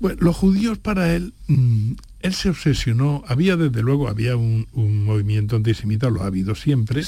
[0.00, 5.56] Bueno, los judíos para él, mm, él se obsesionó, había desde luego, había un, movimiento
[5.56, 7.02] antisemita, lo ha habido siempre,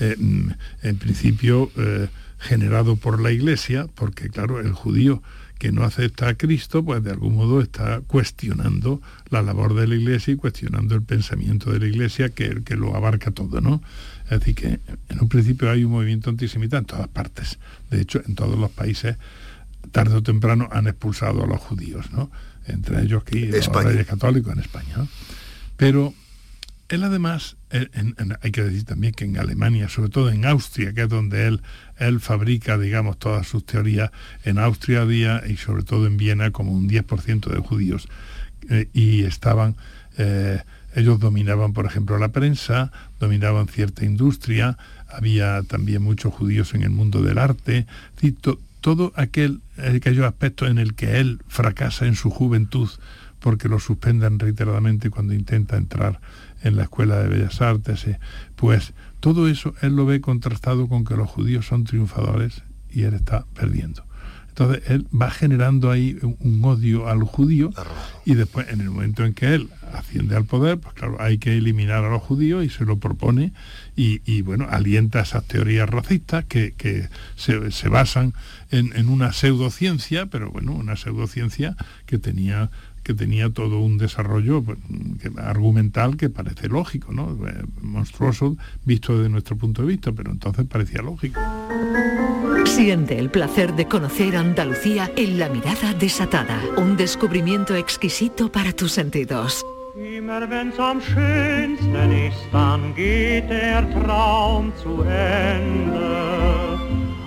[0.00, 0.50] eh, mm,
[0.82, 5.22] en principio eh, generado por la iglesia, porque claro, el judío
[5.58, 9.94] que no acepta a Cristo, pues de algún modo está cuestionando la labor de la
[9.94, 13.80] iglesia y cuestionando el pensamiento de la iglesia que, que lo abarca todo, ¿no?
[14.24, 17.58] Es decir, que en un principio hay un movimiento antisemita en todas partes.
[17.90, 19.16] De hecho, en todos los países,
[19.92, 22.30] tarde o temprano, han expulsado a los judíos, ¿no?
[22.66, 25.06] Entre ellos aquí los reyes católicos en España.
[25.76, 26.14] Pero
[26.88, 27.56] él además,
[28.40, 31.62] hay que decir también que en Alemania, sobre todo en Austria, que es donde él,
[31.98, 34.10] él fabrica, digamos, todas sus teorías,
[34.44, 38.08] en Austria había, y sobre todo en Viena, como un 10% de judíos,
[38.70, 39.76] eh, y estaban
[40.16, 40.62] eh,
[40.94, 42.92] ellos dominaban, por ejemplo, la prensa,
[43.24, 47.86] dominaban cierta industria, había también muchos judíos en el mundo del arte,
[48.80, 52.88] todo aquel, aquellos aspectos en el que él fracasa en su juventud
[53.44, 56.18] porque lo suspendan reiteradamente cuando intenta entrar
[56.62, 58.18] en la Escuela de Bellas Artes, eh,
[58.56, 63.12] pues todo eso él lo ve contrastado con que los judíos son triunfadores y él
[63.12, 64.02] está perdiendo.
[64.48, 67.70] Entonces él va generando ahí un odio al judío
[68.24, 71.56] y después en el momento en que él asciende al poder, pues claro, hay que
[71.56, 73.52] eliminar a los judíos y se lo propone
[73.96, 78.34] y, bueno, alienta esas teorías racistas que, se, basan
[78.70, 82.70] en, en, una pseudociencia, pero bueno, una pseudociencia que tenía
[83.04, 84.78] que tenía todo un desarrollo pues,
[85.36, 87.38] argumental que parece lógico, ¿no?
[87.46, 91.38] Eh, monstruoso visto desde nuestro punto de vista, pero entonces parecía lógico.
[92.64, 98.92] Siente el placer de conocer Andalucía en la mirada desatada, un descubrimiento exquisito para tus
[98.92, 99.64] sentidos.
[99.96, 106.80] Immer wenn's am schönsten ist, dann geht der Traum zu Ende.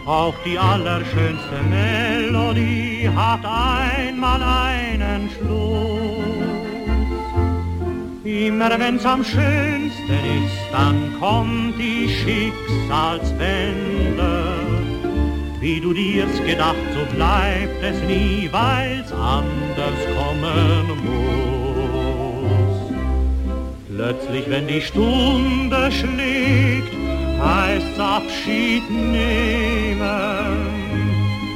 [0.05, 6.25] Auch die allerschönste Melodie hat einmal einen Schluss.
[8.25, 14.46] Immer wenn's am schönsten ist, dann kommt die Schicksalswende.
[15.59, 21.37] Wie du dir's gedacht, so bleibt es nie, weil's anders kommen muss.
[23.89, 26.93] Plötzlich, wenn die Stunde schlägt,
[27.41, 30.07] heißt's Abschied nehmen.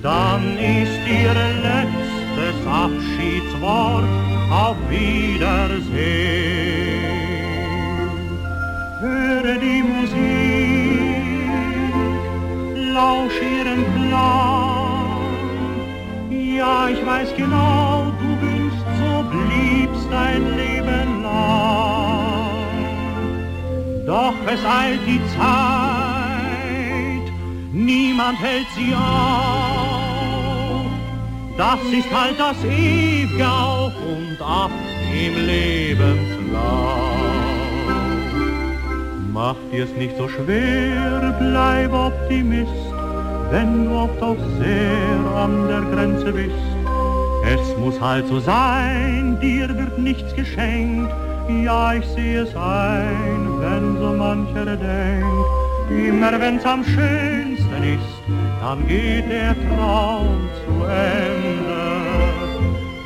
[0.03, 1.35] dann ist ihr
[1.69, 4.05] letztes Abschiedswort
[4.51, 5.90] auf Wiedersehen.
[9.01, 11.11] Höre die Musik,
[12.95, 14.60] lausch ihren Klang.
[16.61, 22.51] Ja, ich weiß genau, du wünschst, so bliebst dein Leben lang.
[24.07, 27.27] Doch es eilt die Zeit,
[27.73, 29.70] niemand hält sie auf
[31.61, 34.70] das ist halt das ewige Auf und Ab
[35.12, 37.11] im Lebenslauf.
[39.31, 42.89] Mach dir's nicht so schwer, bleib Optimist,
[43.51, 46.55] wenn du oft auch sehr an der Grenze bist.
[47.45, 51.11] Es muss halt so sein, dir wird nichts geschenkt,
[51.64, 55.27] ja, ich sehe es ein, wenn so mancher denkt,
[55.91, 58.22] immer wenn's am schönsten ist,
[58.61, 61.81] dann geht der Traum zu Ende.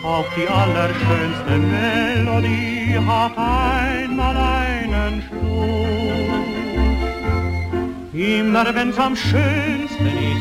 [0.05, 5.45] Auch die allerschönste Melodie hat einmal einen Schluss.
[8.13, 10.34] Immer wenn's am schönsten ist,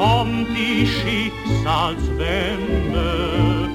[0.00, 3.68] kommt die Schicksalswende.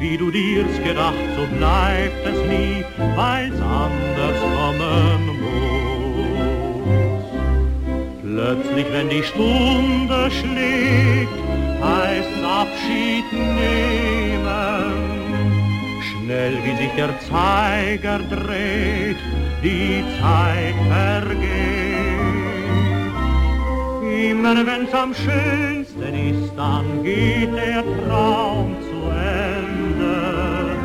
[0.00, 2.84] Wie du dir's gedacht, so bleibt es nie,
[3.16, 5.20] weil's anders kommen
[8.22, 11.38] Plötzlich, wenn die Stunde schlägt,
[11.82, 13.28] heißt Abschied
[13.60, 14.92] nehmen.
[16.08, 19.20] Schnell wie sich der Zeiger dreht,
[19.62, 21.89] die Zeit vergeht.
[24.20, 30.76] Immer wenn's am schönsten ist, dann geht der Traum zu Ende.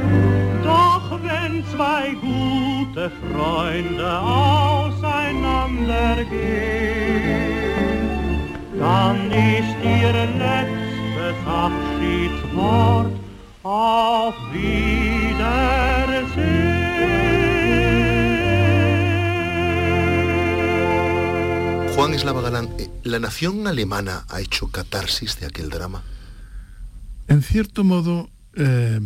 [0.63, 5.65] Doch wenn zwei gute Freunde auseinandergehen,
[8.79, 13.13] dann ist ihr letztes Abschiedswort
[13.63, 15.35] auf Wiedersehen.
[22.07, 26.03] Galán, eh, ¿la nación alemana ha hecho catarsis de aquel drama?
[27.27, 28.99] En cierto modo, eh,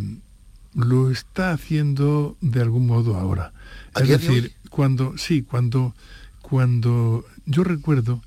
[0.76, 3.54] lo está haciendo de algún modo ahora.
[3.96, 5.96] es decir, cuando, sí, cuando,
[6.42, 8.22] cuando yo recuerdo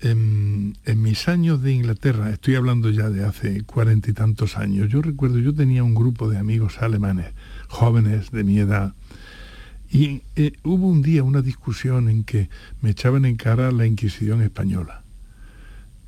[0.00, 5.02] en, mis años de Inglaterra, estoy hablando ya de hace cuarenta y tantos años, yo
[5.02, 7.34] recuerdo, yo tenía un grupo de amigos alemanes,
[7.68, 8.94] jóvenes de mi edad,
[9.90, 12.48] y eh, hubo un día una discusión en que
[12.80, 15.02] me echaban en cara la Inquisición española.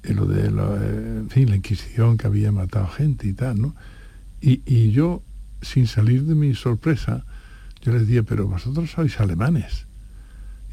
[0.02, 3.74] lo de, eh, fin, la Inquisición que había matado gente y tal, ¿no?
[4.40, 5.22] Y, y yo,
[5.62, 7.24] sin salir de mi sorpresa,
[7.82, 9.86] yo les decía, pero vosotros sois alemanes.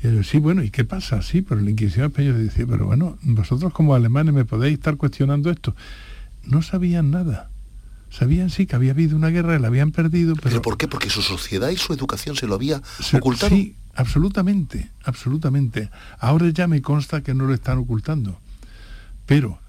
[0.03, 1.21] Y ellos, sí, bueno, ¿y qué pasa?
[1.21, 5.49] Sí, pero la Inquisición española decía, pero bueno, vosotros como alemanes me podéis estar cuestionando
[5.49, 5.75] esto.
[6.45, 7.49] No sabían nada.
[8.14, 10.49] Sabían sí que había habido una guerra, la habían perdido, pero...
[10.49, 10.88] ¿Pero por qué?
[10.88, 12.80] Porque su sociedad y su educación se lo había
[13.14, 13.55] ocultado.
[13.55, 15.89] Sí, absolutamente, absolutamente.
[16.20, 18.39] Ahora ya me consta que no lo están ocultando.
[19.26, 19.59] Pero,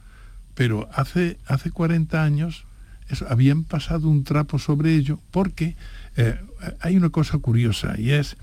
[0.54, 2.66] pero hace, hace 40 años
[3.08, 5.76] eso, habían pasado un trapo sobre ello porque
[6.16, 6.38] eh,
[6.80, 8.36] hay una cosa curiosa y es,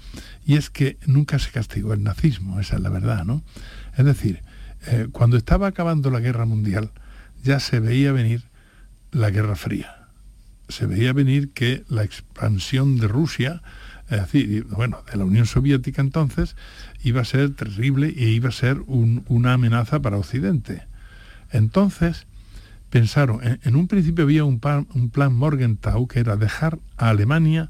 [0.45, 3.43] y es que nunca se castigó el nazismo, esa es la verdad, ¿no?
[3.97, 4.41] Es decir,
[4.87, 6.91] eh, cuando estaba acabando la guerra mundial
[7.43, 8.50] ya se veía venir
[9.11, 10.07] la Guerra Fría.
[10.69, 13.61] Se veía venir que la expansión de Rusia,
[14.09, 16.55] es decir, bueno, de la Unión Soviética entonces,
[17.03, 20.83] iba a ser terrible e iba a ser una amenaza para Occidente.
[21.51, 22.25] Entonces,
[22.89, 27.69] pensaron, en, un principio había un, plan Morgenthau que era dejar a Alemania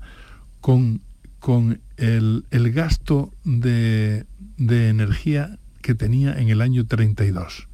[0.60, 1.02] con,
[1.40, 4.26] con el, gasto de,
[4.58, 7.68] energía que tenía en el año 32.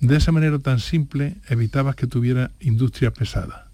[0.00, 3.68] De esa manera tan simple evitabas que tuviera industria pesada.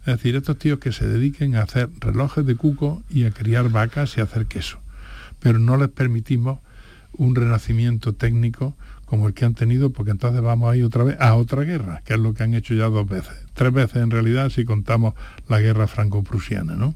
[0.00, 3.68] Es decir, estos tíos que se dediquen a hacer relojes de cuco y a criar
[3.70, 4.78] vacas y a hacer queso.
[5.40, 6.60] Pero no les permitimos
[7.12, 11.16] un renacimiento técnico como el que han tenido, porque entonces vamos a ir otra vez
[11.20, 14.10] a otra guerra, que es lo que han hecho ya dos veces, tres veces en
[14.10, 15.14] realidad si contamos
[15.48, 16.94] la guerra franco-prusiana, ¿no?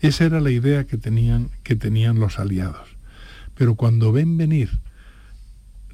[0.00, 2.88] Esa era la idea que tenían, que tenían los aliados.
[3.54, 4.70] Pero cuando ven venir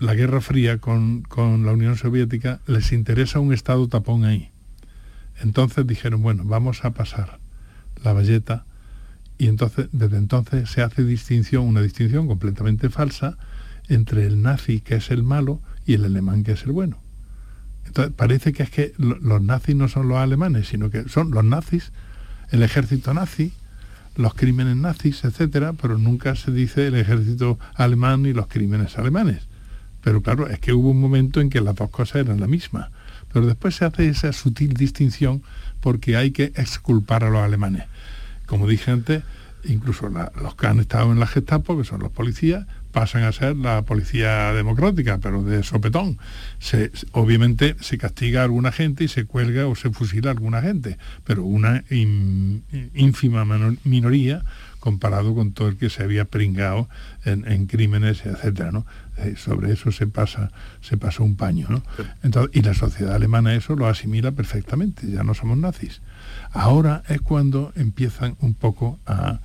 [0.03, 4.51] la Guerra Fría con, con la Unión Soviética, les interesa un Estado tapón ahí.
[5.41, 7.39] Entonces dijeron, bueno, vamos a pasar
[8.03, 8.65] la valleta
[9.39, 13.39] y entonces desde entonces se hace distinción, una distinción completamente falsa,
[13.89, 16.99] entre el nazi, que es el malo, y el alemán, que es el bueno.
[17.87, 21.45] Entonces, parece que es que los nazis no son los alemanes, sino que son los
[21.45, 21.93] nazis,
[22.51, 23.53] el ejército nazi,
[24.17, 29.52] los crímenes nazis, etcétera, pero nunca se dice el ejército alemán y los crímenes alemanes.
[30.03, 32.91] Pero claro, es que hubo un momento en que las dos cosas eran la misma.
[33.33, 35.43] Pero después se hace esa sutil distinción
[35.81, 37.85] porque hay que exculpar a los alemanes.
[38.47, 39.23] Como dije antes,
[39.65, 43.57] incluso los que han estado en la Gestapo, que son los policías, pasan a ser
[43.57, 46.19] la policía democrática, pero de sopetón.
[46.59, 50.61] Se, obviamente se castiga a alguna gente y se cuelga o se fusila a alguna
[50.61, 53.45] gente, pero una ínfima
[53.85, 54.45] minoría
[54.79, 56.89] comparado con todo el que se había pringado
[57.25, 58.85] en, crímenes, etcétera, ¿no?
[59.19, 60.51] Eh, sobre eso se pasa,
[60.81, 61.83] se pasa un paño, ¿no?
[62.23, 66.01] Entonces, y la sociedad alemana eso lo asimila perfectamente, ya no somos nazis.
[66.51, 69.41] Ahora es cuando empiezan un poco a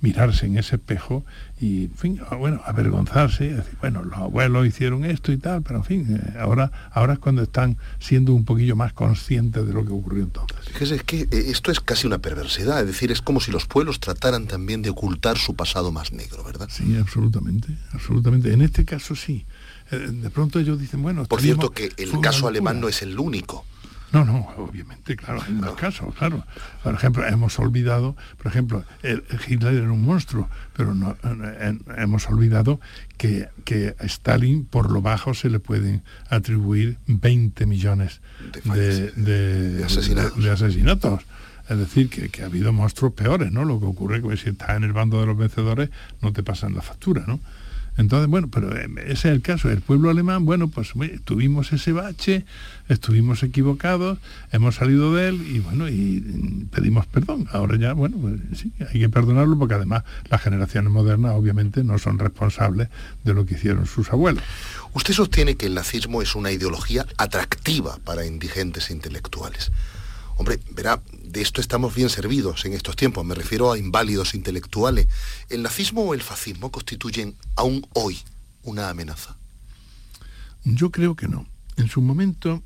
[0.00, 1.24] mirarse en ese espejo
[1.60, 6.16] y, fin, bueno, avergonzarse, decir, bueno, los abuelos hicieron esto y tal, pero en fin,
[6.16, 10.22] eh, ahora, ahora es cuando están siendo un poquillo más conscientes de lo que ocurrió
[10.22, 10.58] entonces.
[10.66, 13.66] Fíjese, es que eh, esto es casi una perversidad, es decir, es como si los
[13.66, 16.68] pueblos trataran también de ocultar su pasado más negro, ¿verdad?
[16.70, 18.52] Sí, absolutamente, absolutamente.
[18.52, 19.44] En este caso sí.
[19.90, 21.24] Eh, de pronto ellos dicen, bueno...
[21.26, 23.64] Por cierto que el caso alemán no es el único.
[24.12, 26.44] No, no, obviamente, claro, hay más casos, claro.
[26.82, 31.16] Por ejemplo, hemos olvidado, por ejemplo, el, Hitler era un monstruo, pero no,
[31.96, 32.80] hemos olvidado
[33.16, 38.20] que, que, a Stalin por lo bajo se le pueden atribuir 20 millones
[38.64, 41.22] de, asesinatos.
[41.68, 43.64] Es decir, que, ha habido monstruos peores, ¿no?
[43.64, 45.90] Lo que ocurre es que si estás en el bando de los vencedores
[46.22, 47.40] no te pasan la factura, ¿no?
[47.96, 49.70] Entonces, bueno, pero eh, ese es el caso.
[49.70, 50.92] El pueblo alemán, bueno, pues
[51.24, 52.44] tuvimos ese bache,
[52.88, 54.18] estuvimos equivocados,
[54.52, 57.48] hemos salido de él y bueno, y pedimos perdón.
[57.52, 61.98] Ahora ya, bueno, pues sí, hay que perdonarlo porque además las generaciones modernas obviamente no
[61.98, 62.88] son responsables
[63.24, 64.42] de lo que hicieron sus abuelos.
[64.92, 69.72] Usted sostiene que el nazismo es una ideología atractiva para indigentes e intelectuales.
[70.38, 75.08] Hombre, verá, de esto estamos bien servidos en estos tiempos, me refiero a inválidos intelectuales.
[75.48, 78.18] ¿El nazismo o el fascismo constituyen aún hoy
[78.62, 79.36] una amenaza?
[80.64, 81.46] Yo creo que no.
[81.76, 82.62] En su momento,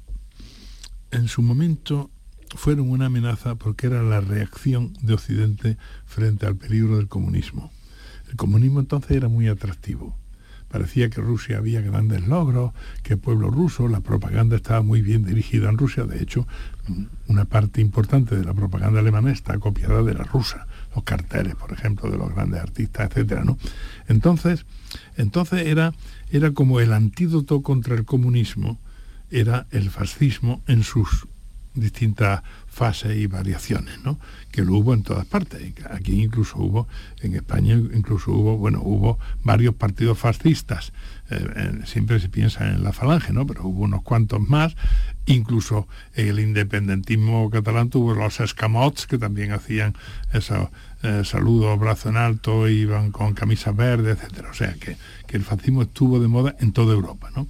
[1.13, 2.11] en su momento
[2.57, 7.71] fueron una amenaza porque era la reacción de Occidente frente al peligro del comunismo.
[8.29, 10.17] El comunismo entonces era muy atractivo
[10.71, 15.25] parecía que Rusia había grandes logros, que el pueblo ruso, la propaganda estaba muy bien
[15.25, 16.47] dirigida en Rusia, de hecho,
[17.27, 21.73] una parte importante de la propaganda alemana está copiada de la rusa, los carteles, por
[21.73, 23.59] ejemplo, de los grandes artistas, etcétera, ¿no?
[24.09, 24.67] Entonces,
[25.17, 25.93] entonces era,
[26.31, 28.79] era como el antídoto contra el comunismo,
[29.31, 31.27] era el fascismo en sus
[31.75, 34.19] distintas fases y variaciones, ¿no?
[34.51, 35.73] que lo hubo en todas partes.
[35.91, 36.89] Aquí incluso hubo,
[37.21, 40.93] en España incluso hubo, bueno, hubo varios partidos fascistas.
[41.31, 43.47] Eh, siempre se piensa en la falange, ¿no?
[43.47, 44.75] Pero hubo unos cuantos más.
[45.27, 49.95] Incluso el independentismo catalán tuvo los escamots que también hacían
[50.33, 50.71] eso,
[51.03, 54.51] eh, saludos, brazo en alto, iban con camisas verdes, etcétera.
[54.51, 57.47] O sea que, que, el fascismo estuvo de moda en toda Europa, ¿no?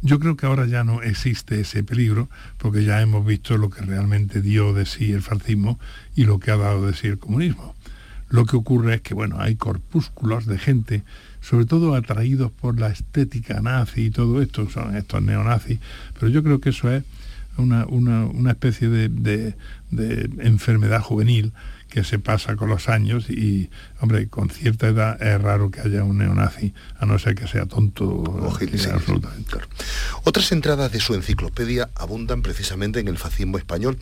[0.00, 3.82] Yo creo que ahora ya no existe ese peligro, porque ya hemos visto lo que
[3.82, 5.80] realmente dio de sí el fascismo
[6.14, 7.74] y lo que ha dado de sí el comunismo.
[8.30, 11.02] Lo que ocurre es que, bueno, hay corpúsculos de gente,
[11.40, 15.78] sobre todo atraídos por la estética nazi y todo esto, son estos neonazis,
[16.14, 17.04] pero yo creo que eso es
[17.56, 19.54] una, una, especie de, de,
[19.90, 21.52] de enfermedad juvenil
[21.88, 23.70] que se pasa con los años y,
[24.00, 27.66] hombre, con cierta edad es raro que haya un neonazi, a no ser que sea
[27.66, 28.04] tonto.
[28.04, 29.56] O absolutamente.
[30.24, 33.98] Otras entradas de su enciclopedia abundan precisamente en el fascismo español.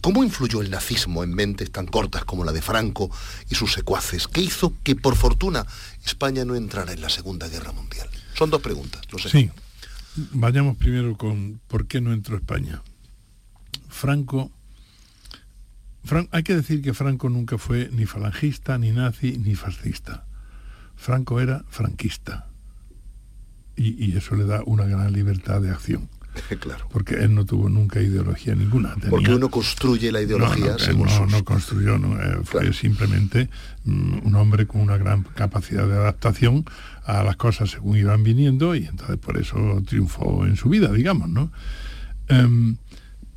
[0.00, 3.10] ¿Cómo influyó el nazismo en mentes tan cortas como la de Franco
[3.50, 4.28] y sus secuaces?
[4.28, 5.66] ¿Qué hizo que, por fortuna,
[6.04, 8.08] España no entrara en la Segunda Guerra Mundial?
[8.34, 9.30] Son dos preguntas, no sé.
[9.30, 9.50] Sí.
[10.32, 12.82] Vayamos primero con por qué no entró España.
[13.88, 14.52] Franco
[16.30, 20.24] hay que decir que Franco nunca fue ni falangista, ni nazi, ni fascista.
[20.96, 22.46] Franco era franquista.
[23.76, 26.08] Y, eso le da una gran libertad de acción.
[26.60, 26.88] Claro.
[26.90, 28.94] Porque él no tuvo nunca ideología ninguna.
[29.08, 33.48] Porque uno construye la ideología no, no, construyó, eh, fue simplemente
[33.84, 36.64] mm, un hombre con una gran capacidad de adaptación
[37.04, 41.28] a las cosas según iban viniendo y entonces por eso triunfó en su vida, digamos,
[41.28, 41.50] ¿no?
[42.28, 42.76] Em,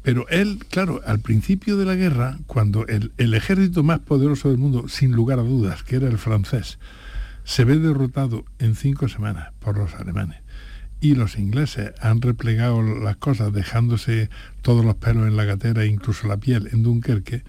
[0.02, 4.88] pero él, claro, al principio de la guerra, cuando el, ejército más poderoso del mundo,
[4.88, 6.80] sin lugar a dudas, que era el francés,
[7.44, 10.42] se ve derrotado en cinco semanas por los alemanes
[11.02, 14.30] y los ingleses han replegado las cosas dejándose
[14.62, 17.44] todos los pelos en la gatera, incluso la piel, en Dunkerque,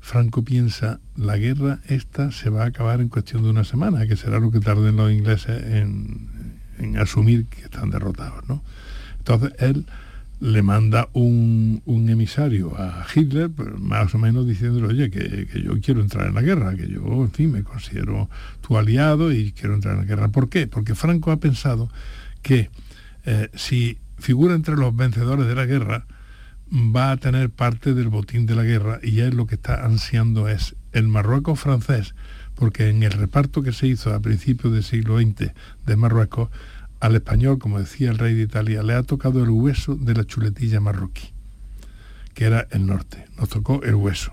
[0.00, 4.16] Franco piensa, la guerra esta se va a acabar en cuestión de una semana, que
[4.16, 6.28] será lo que tarden los ingleses en,
[6.78, 8.48] en asumir que están derrotados.
[8.48, 8.62] ¿no?
[9.18, 9.86] Entonces él
[10.42, 16.00] le manda un, emisario a Hitler, pues, más o menos diciéndole, oye, que, yo quiero
[16.00, 18.28] entrar en la guerra, que yo, en fin, me considero
[18.60, 20.28] tu aliado y quiero entrar en la guerra.
[20.28, 20.66] ¿Por qué?
[20.66, 21.88] Porque Franco ha pensado
[22.42, 22.70] que
[23.24, 26.06] eh, si figura entre los vencedores de la guerra,
[26.72, 30.48] va a tener parte del botín de la guerra y él lo que está ansiando
[30.48, 32.14] es el Marruecos francés,
[32.54, 35.52] porque en el reparto que se hizo a principios del siglo XX
[35.84, 36.48] de Marruecos,
[37.00, 40.24] al español, como decía el rey de Italia, le ha tocado el hueso de la
[40.24, 41.32] chuletilla marroquí,
[42.32, 43.26] que era el norte.
[43.36, 44.32] Nos tocó el hueso,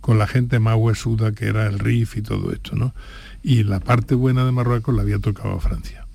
[0.00, 2.94] con la gente más huesuda que era el Rif y todo esto, ¿no?
[3.42, 6.06] Y la parte buena de Marruecos la había tocado a Francia.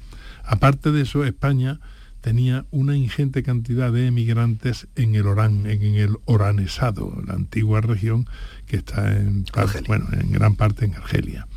[0.44, 1.80] Aparte de eso, España
[2.28, 8.28] tenía una ingente cantidad de emigrantes en el Orán, en el Oranesado, la antigua región
[8.66, 9.46] que está en,
[9.88, 11.48] bueno, en gran parte en Argelia.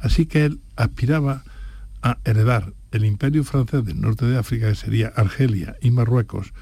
[0.00, 1.44] Así que él aspiraba
[2.02, 6.52] a heredar el imperio francés del norte de África, que sería Argelia y Marruecos,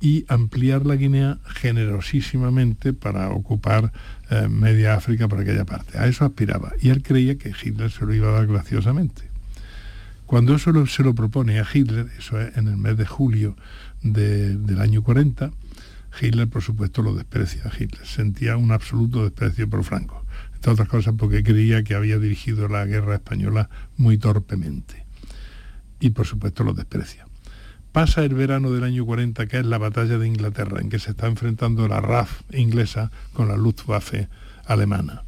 [0.00, 3.92] y ampliar la Guinea generosísimamente para ocupar
[4.30, 5.98] eh, media África por aquella parte.
[5.98, 6.72] A eso aspiraba.
[6.80, 9.33] Y él creía que Hitler se lo iba a dar graciosamente.
[10.26, 13.56] Cuando eso se lo propone a Hitler, eso es en el mes de julio
[14.02, 15.50] del año 40,
[16.20, 17.70] Hitler por supuesto lo desprecia.
[17.78, 20.24] Hitler sentía un absoluto desprecio por Franco.
[20.54, 25.04] Entre otras cosas porque creía que había dirigido la guerra española muy torpemente
[26.00, 27.26] y por supuesto lo desprecia.
[27.92, 31.12] Pasa el verano del año 40, que es la batalla de Inglaterra, en que se
[31.12, 34.28] está enfrentando la RAF inglesa con la Luftwaffe
[34.66, 35.22] alemana.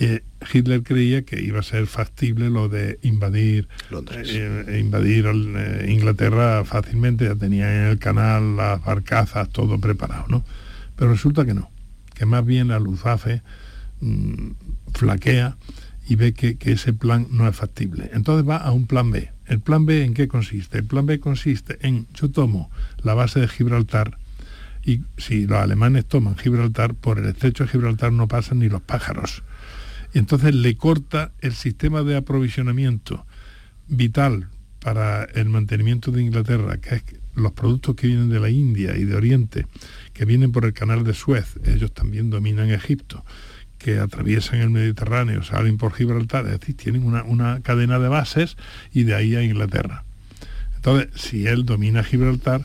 [0.00, 0.22] Eh,
[0.52, 5.26] Hitler creía que iba a ser factible lo de invadir eh, eh, invadir
[5.88, 10.44] Inglaterra fácilmente, ya tenía en el canal las barcazas, todo preparado, ¿no?
[10.94, 11.68] Pero resulta que no,
[12.14, 13.42] que más bien la Luftwaffe
[14.00, 14.50] mm,
[14.94, 15.56] flaquea
[16.06, 18.08] y ve que, ese plan no es factible.
[18.12, 19.32] Entonces va a un plan B.
[19.46, 20.78] ¿El plan B en qué consiste?
[20.78, 22.70] El plan B consiste en, yo tomo
[23.02, 24.16] la base de Gibraltar
[24.84, 28.80] y si los alemanes toman Gibraltar, por el estrecho de Gibraltar no pasan ni los
[28.80, 29.42] pájaros.
[30.14, 33.26] Entonces le corta el sistema de aprovisionamiento
[33.88, 34.48] vital
[34.80, 37.02] para el mantenimiento de Inglaterra, que es
[37.34, 39.66] los productos que vienen de la India y de Oriente,
[40.12, 43.24] que vienen por el canal de Suez, ellos también dominan Egipto,
[43.78, 48.56] que atraviesan el Mediterráneo, salen por Gibraltar, es decir, tienen una, cadena de bases
[48.92, 50.04] y de ahí a Inglaterra.
[50.76, 52.64] Entonces, si él domina Gibraltar,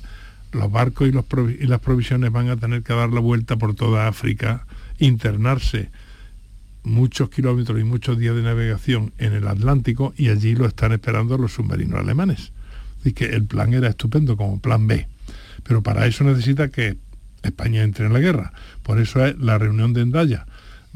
[0.52, 4.66] los barcos y las provisiones van a tener que dar la vuelta por toda África,
[5.00, 5.90] internarse
[6.84, 11.38] muchos kilómetros y muchos días de navegación en el Atlántico y allí lo están esperando
[11.38, 12.52] los submarinos alemanes.
[13.00, 15.08] Así que el plan era estupendo como plan B.
[15.64, 16.98] Pero para eso necesita que
[17.42, 18.54] España entre en la guerra.
[18.82, 20.46] Por eso es la reunión de Endaya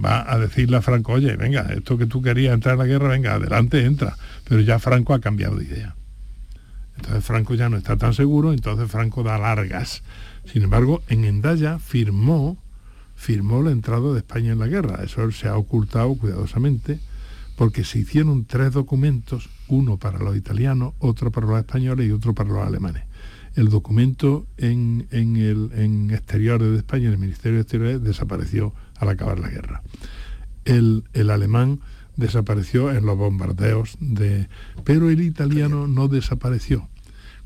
[0.03, 3.09] va a decirle a Franco, oye, venga, esto que tú querías entrar en la guerra,
[3.09, 4.15] venga, adelante, entra.
[4.47, 5.95] Pero ya Franco ha cambiado de idea.
[6.97, 10.03] Entonces Franco ya no está tan seguro, entonces Franco da largas.
[10.45, 12.57] Sin embargo, en Endaya firmó,
[13.17, 15.03] firmó la entrada de España en la guerra.
[15.03, 16.99] Eso se ha ocultado cuidadosamente
[17.57, 22.35] porque se hicieron tres documentos, uno para los italianos, otro para los españoles y otro
[22.35, 23.03] para los alemanes.
[23.55, 29.09] El documento en, el, en exteriores de España, en el Ministerio de Exteriores, desapareció al
[29.09, 29.81] acabar la guerra.
[30.63, 31.79] El, el alemán
[32.17, 34.47] desapareció en los bombardeos de...
[34.83, 36.87] Pero el italiano no desapareció.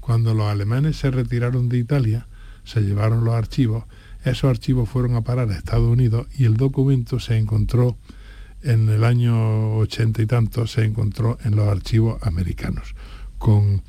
[0.02, 2.28] Cuando los alemanes se retiraron de Italia,
[2.66, 3.86] se llevaron los archivos,
[4.24, 7.98] esos archivos fueron a parar a Estados Unidos y el documento se encontró
[8.64, 12.96] en el año ochenta y tanto, se encontró en los archivos americanos,
[13.38, 13.82] con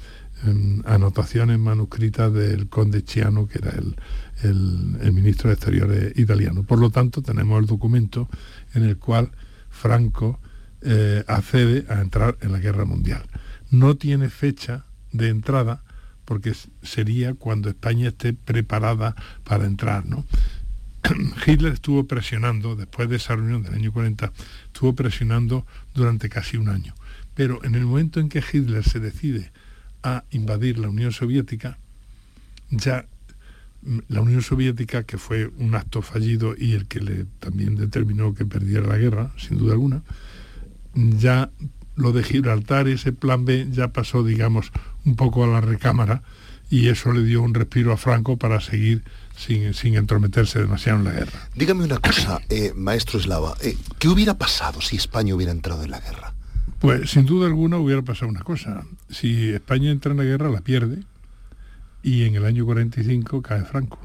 [0.46, 6.64] em, anotaciones manuscritas del conde Chiano, que era el, ministro de Exteriores italiano.
[6.64, 8.28] Por lo tanto, tenemos el documento
[8.74, 9.30] en el cual
[9.68, 10.40] Franco
[10.80, 13.22] eh, accede a entrar en la guerra mundial.
[13.70, 15.84] No tiene fecha de entrada
[16.24, 19.14] porque sería cuando España esté preparada
[19.44, 20.06] para entrar.
[20.06, 20.24] ¿no?
[21.46, 24.32] Hitler estuvo presionando, después de esa reunión del año 40,
[24.66, 26.94] estuvo presionando durante casi un año.
[27.34, 29.52] Pero en el momento en que Hitler se decide
[30.02, 31.78] a invadir la Unión Soviética,
[32.70, 33.06] ya
[33.82, 38.34] mm, la Unión Soviética, que fue un acto fallido y el que le también determinó
[38.34, 40.02] que perdiera la guerra, sin duda alguna,
[40.94, 41.50] ya
[41.96, 44.72] lo de Gibraltar, ese plan B, ya pasó, digamos,
[45.04, 46.22] un poco a la recámara
[46.70, 49.02] y eso le dio un respiro a Franco para seguir
[49.36, 51.48] sin, sin entrometerse demasiado en la guerra.
[51.54, 55.90] Dígame una cosa, eh, maestro Eslava, eh, ¿qué hubiera pasado si España hubiera entrado en
[55.90, 56.34] la guerra?
[56.78, 58.84] Pues sin duda alguna hubiera pasado una cosa.
[59.08, 61.04] Si España entra en la guerra, la pierde
[62.02, 64.00] y en el año 45 cae Franco.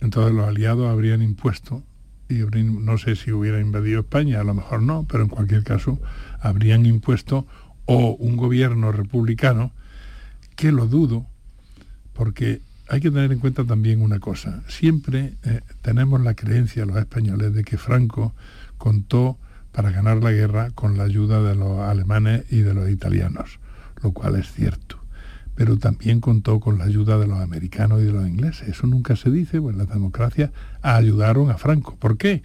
[0.00, 1.84] Entonces los aliados habrían impuesto,
[2.28, 6.00] y no sé si hubiera invadido España, a lo mejor no, pero en cualquier caso
[6.40, 7.46] habrían impuesto
[7.84, 9.72] o un gobierno republicano,
[10.56, 11.26] que lo dudo,
[12.12, 14.62] porque hay que tener en cuenta también una cosa.
[14.68, 18.34] Siempre eh, tenemos la creencia los españoles de que Franco
[18.78, 19.38] contó
[19.72, 23.58] para ganar la guerra con la ayuda de los alemanes y de los italianos,
[24.02, 24.98] lo cual es cierto.
[25.54, 28.68] Pero también contó con la ayuda de los americanos y de los ingleses.
[28.68, 30.50] Eso nunca se dice, pues las democracias
[30.82, 31.96] ayudaron a Franco.
[31.96, 32.42] ¿Por qué?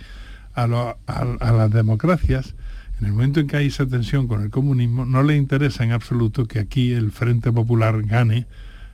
[0.54, 0.64] A,
[1.08, 2.56] a las democracias,
[3.00, 5.92] en el momento en que hay esa tensión con el comunismo, no le interesa en
[5.92, 8.48] absoluto que aquí el Frente Popular gane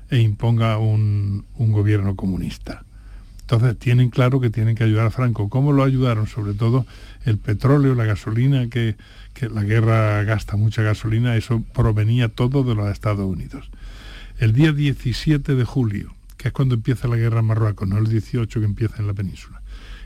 [0.10, 2.84] e imponga un, gobierno comunista.
[3.42, 5.50] Entonces tienen claro que tienen que ayudar a Franco.
[5.50, 6.28] ¿Cómo lo ayudaron?
[6.28, 6.86] Sobre todo
[7.26, 8.96] el petróleo, la gasolina, que,
[9.42, 13.70] la guerra gasta mucha gasolina, eso provenía todo de los Estados Unidos.
[14.38, 18.08] El día 17 de julio, que es cuando empieza la guerra en Marruecos, no el
[18.08, 19.63] 18 que empieza en la península.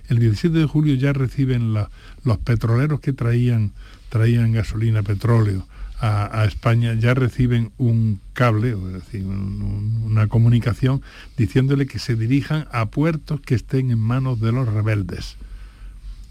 [0.08, 3.74] El 17 de julio ya reciben los petroleros que traían,
[4.10, 5.68] traían gasolina, petróleo,
[6.00, 11.02] a, España ya reciben un cable, es decir, una comunicación
[11.38, 15.38] diciéndole que se dirijan a puertos que estén en manos de los rebeldes.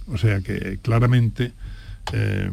[0.06, 1.52] O sea que claramente,
[2.12, 2.52] eh,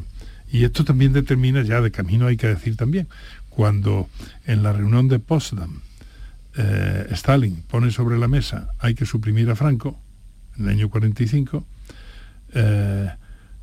[0.52, 3.08] y esto también determina ya de camino hay que decir también,
[3.50, 4.10] cuando
[4.46, 5.82] en la reunión de Potsdam
[6.56, 10.00] eh, Stalin pone sobre la mesa hay que suprimir a Franco,
[10.58, 11.66] en el año 45,
[12.54, 13.10] eh,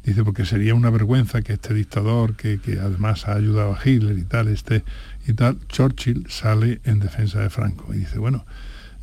[0.05, 4.25] Dice, porque sería una vergüenza que este dictador, que, además ha ayudado a Hitler y
[4.25, 4.83] tal, este
[5.27, 8.47] y tal, Churchill sale en defensa de Franco y dice, bueno,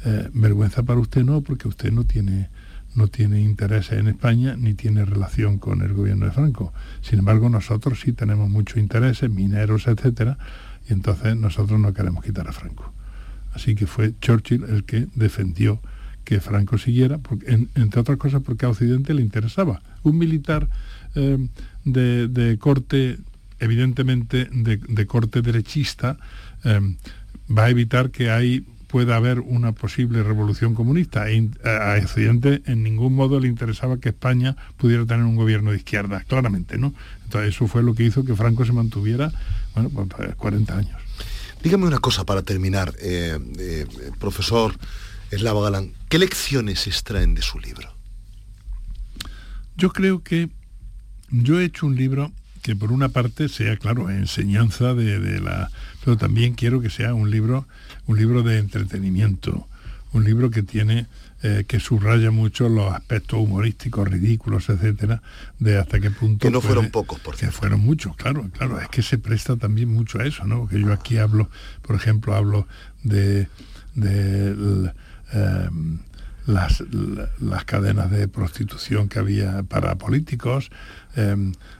[0.05, 2.49] eh, vergüenza para usted no, porque usted no tiene,
[2.95, 6.73] no tiene intereses en España ni tiene relación con el gobierno de Franco.
[7.01, 10.39] Sin embargo, nosotros sí tenemos muchos intereses, mineros, etcétera,
[10.89, 12.91] y entonces nosotros no queremos quitar a Franco.
[13.53, 15.79] Así que fue Churchill el que defendió
[16.27, 19.81] que Franco siguiera, porque, entre otras cosas porque a Occidente le interesaba.
[20.03, 20.67] Un militar
[21.15, 21.37] eh,
[21.85, 23.17] de, corte,
[23.59, 26.17] evidentemente de, corte derechista,
[26.65, 26.81] eh,
[27.49, 31.31] va a evitar que ahí pueda haber una posible revolución comunista.
[31.31, 35.77] E a Occidente en ningún modo le interesaba que España pudiera tener un gobierno de
[35.77, 36.93] izquierda, claramente, ¿no?
[37.23, 39.31] Entonces eso fue lo que hizo que Franco se mantuviera,
[39.75, 41.01] bueno, pues 40 pues, años.
[41.63, 43.85] Dígame una cosa para terminar, eh,
[44.19, 44.75] profesor
[45.31, 47.93] Eslava Galán, ¿qué lecciones extraen de su libro?
[49.75, 50.49] Yo creo que
[51.29, 55.69] yo he hecho un libro que por una parte sea, claro, enseñanza de, la...
[56.03, 57.67] pero también quiero que sea un libro,
[58.07, 59.67] un libro de entretenimiento,
[60.13, 61.07] un libro que tiene,
[61.43, 65.21] eh, que subraya mucho los aspectos humorísticos, ridículos, etcétera,
[65.59, 66.47] de hasta qué punto...
[66.47, 69.89] Que no fueron pocos, por Que fueron muchos, claro, claro, es que se presta también
[69.89, 70.67] mucho a eso, ¿no?
[70.67, 71.49] Que yo aquí hablo,
[71.81, 72.67] por ejemplo, hablo
[73.03, 73.47] de,
[73.93, 74.91] de
[75.33, 75.99] Em,
[76.45, 76.81] las,
[77.41, 80.71] las, cadenas de prostitución que había para políticos,
[81.17, 81.35] eh,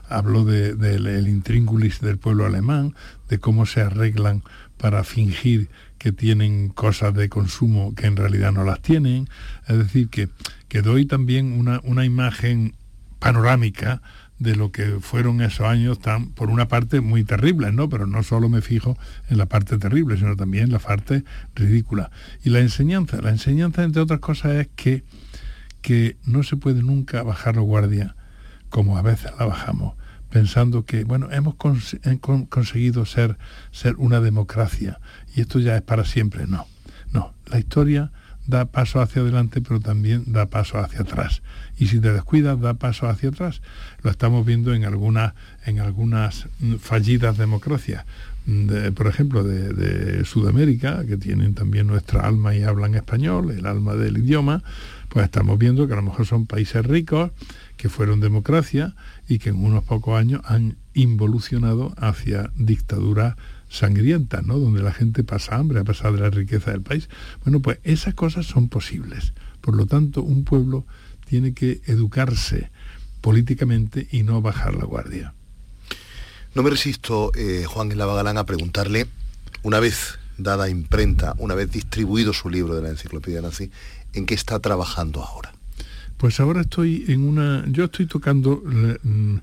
[0.09, 2.93] habló del de, intríngulis del pueblo alemán,
[3.29, 4.43] de cómo se arreglan
[4.77, 9.29] para fingir que tienen cosas de consumo que en realidad no las tienen.
[9.67, 10.27] Es decir, que,
[10.67, 12.75] que doy también una, una imagen
[13.19, 14.01] panorámica
[14.39, 17.89] de lo que fueron esos años tan, por una parte, muy terribles, ¿no?
[17.89, 18.97] Pero no solo me fijo
[19.29, 21.23] en la parte terrible, sino también en la parte
[21.55, 22.11] ridícula.
[22.43, 25.03] Y la enseñanza, la enseñanza, entre otras cosas, es que,
[25.81, 28.15] que no se puede nunca bajar la guardia
[28.69, 29.95] como a veces la bajamos,
[30.29, 33.37] pensando que, bueno, hemos conseguido ser,
[33.71, 34.99] ser una democracia
[35.35, 36.45] y esto ya es para siempre.
[36.47, 36.67] No,
[37.11, 38.11] no, la historia
[38.47, 41.41] da paso hacia adelante, pero también da paso hacia atrás.
[41.77, 43.61] Y si te descuidas, da paso hacia atrás.
[44.01, 45.33] Lo estamos viendo en algunas,
[45.65, 46.47] en algunas
[46.79, 48.05] fallidas democracias.
[48.95, 54.17] por ejemplo, de, Sudamérica, que tienen también nuestra alma y hablan español, el alma del
[54.17, 54.63] idioma,
[55.09, 57.31] pues estamos viendo que a lo mejor son países ricos,
[57.75, 58.95] que fueron democracia
[59.27, 63.35] y que en unos pocos años han involucionado hacia dictaduras
[63.69, 64.57] sangrientas, ¿no?
[64.57, 67.09] donde la gente pasa hambre a pesar de la riqueza del país.
[67.43, 69.33] Bueno, pues esas cosas son posibles.
[69.61, 70.85] Por lo tanto, un pueblo
[71.25, 72.69] tiene que educarse
[73.21, 75.33] políticamente y no bajar la guardia.
[76.55, 79.07] No me resisto, eh, Juan Eslava Galán, a preguntarle,
[79.63, 83.71] una vez dada imprenta, una vez distribuido su libro de la enciclopedia nazi,
[84.13, 85.53] ¿en qué está trabajando ahora?
[86.17, 87.63] Pues ahora estoy en una...
[87.67, 89.35] Yo estoy tocando mm,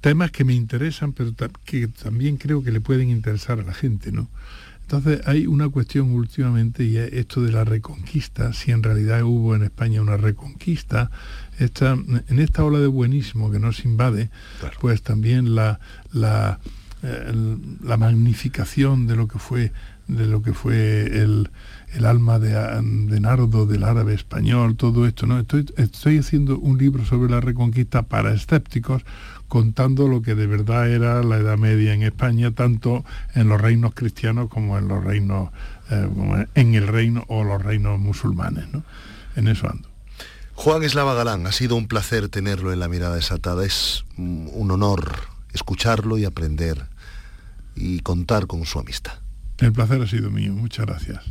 [0.00, 1.32] temas que me interesan, pero
[1.64, 4.28] que también creo que le pueden interesar a la gente, ¿no?
[4.82, 9.54] Entonces hay una cuestión últimamente y es esto de la reconquista, si en realidad hubo
[9.54, 11.12] en España una reconquista,
[11.60, 14.30] esta, en esta ola de buenismo que nos invade,
[14.80, 15.78] pues también la,
[16.12, 16.58] la,
[17.04, 17.32] eh,
[17.84, 19.72] la magnificación de lo que fue
[20.08, 21.50] de lo que fue el,
[21.94, 25.26] el alma de, de, Nardo, del árabe español, todo esto.
[25.26, 25.38] ¿no?
[25.38, 29.04] Estoy, estoy haciendo un libro sobre la reconquista para escépticos,
[29.50, 33.92] contando lo que de verdad era la Edad Media en España, tanto en los reinos
[33.94, 35.50] cristianos como en los reinos,
[35.90, 38.68] eh, en el reino o los reinos musulmanes.
[38.72, 38.84] ¿no?
[39.34, 39.88] En eso ando.
[40.54, 43.64] Juan Eslava Galán, ha sido un placer tenerlo en la mirada desatada.
[43.64, 45.16] Es un honor
[45.52, 46.86] escucharlo y aprender
[47.74, 49.14] y contar con su amistad.
[49.58, 51.24] El placer ha sido mío, muchas gracias.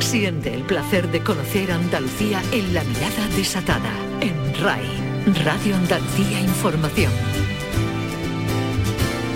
[0.00, 5.11] Siente el placer de conocer Andalucía en la mirada desatada, en RAI.
[5.24, 7.12] Radio Andalucía Información.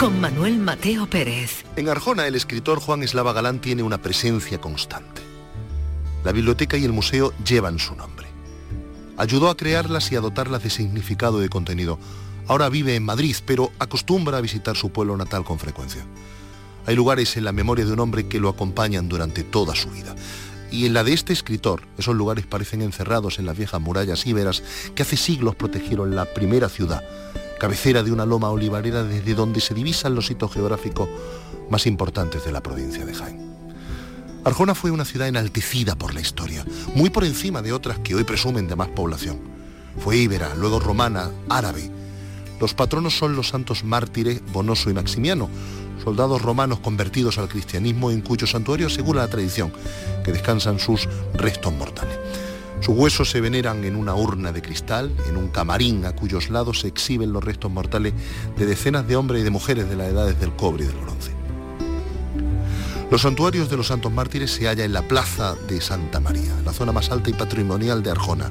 [0.00, 1.64] Con Manuel Mateo Pérez.
[1.76, 5.22] En Arjona, el escritor Juan Eslava Galán tiene una presencia constante.
[6.24, 8.26] La biblioteca y el museo llevan su nombre.
[9.16, 12.00] Ayudó a crearlas y a dotarlas de significado y de contenido.
[12.48, 16.04] Ahora vive en Madrid, pero acostumbra a visitar su pueblo natal con frecuencia.
[16.86, 20.16] Hay lugares en la memoria de un hombre que lo acompañan durante toda su vida.
[20.70, 24.62] Y en la de este escritor, esos lugares parecen encerrados en las viejas murallas íberas
[24.94, 27.02] que hace siglos protegieron la primera ciudad,
[27.58, 31.08] cabecera de una loma olivarera desde donde se divisan los hitos geográficos
[31.70, 33.46] más importantes de la provincia de Jaén.
[34.44, 36.64] Arjona fue una ciudad enaltecida por la historia,
[36.94, 39.40] muy por encima de otras que hoy presumen de más población.
[39.98, 41.90] Fue íbera, luego romana, árabe.
[42.60, 45.48] Los patronos son los santos mártires Bonoso y Maximiano,
[46.02, 49.72] soldados romanos convertidos al cristianismo en cuyo santuario asegura la tradición
[50.24, 52.18] que descansan sus restos mortales.
[52.80, 56.80] Sus huesos se veneran en una urna de cristal, en un camarín a cuyos lados
[56.80, 58.12] se exhiben los restos mortales
[58.56, 61.32] de decenas de hombres y de mujeres de las edades del cobre y del bronce.
[63.10, 66.72] Los santuarios de los santos mártires se hallan en la plaza de Santa María, la
[66.72, 68.50] zona más alta y patrimonial de Arjona,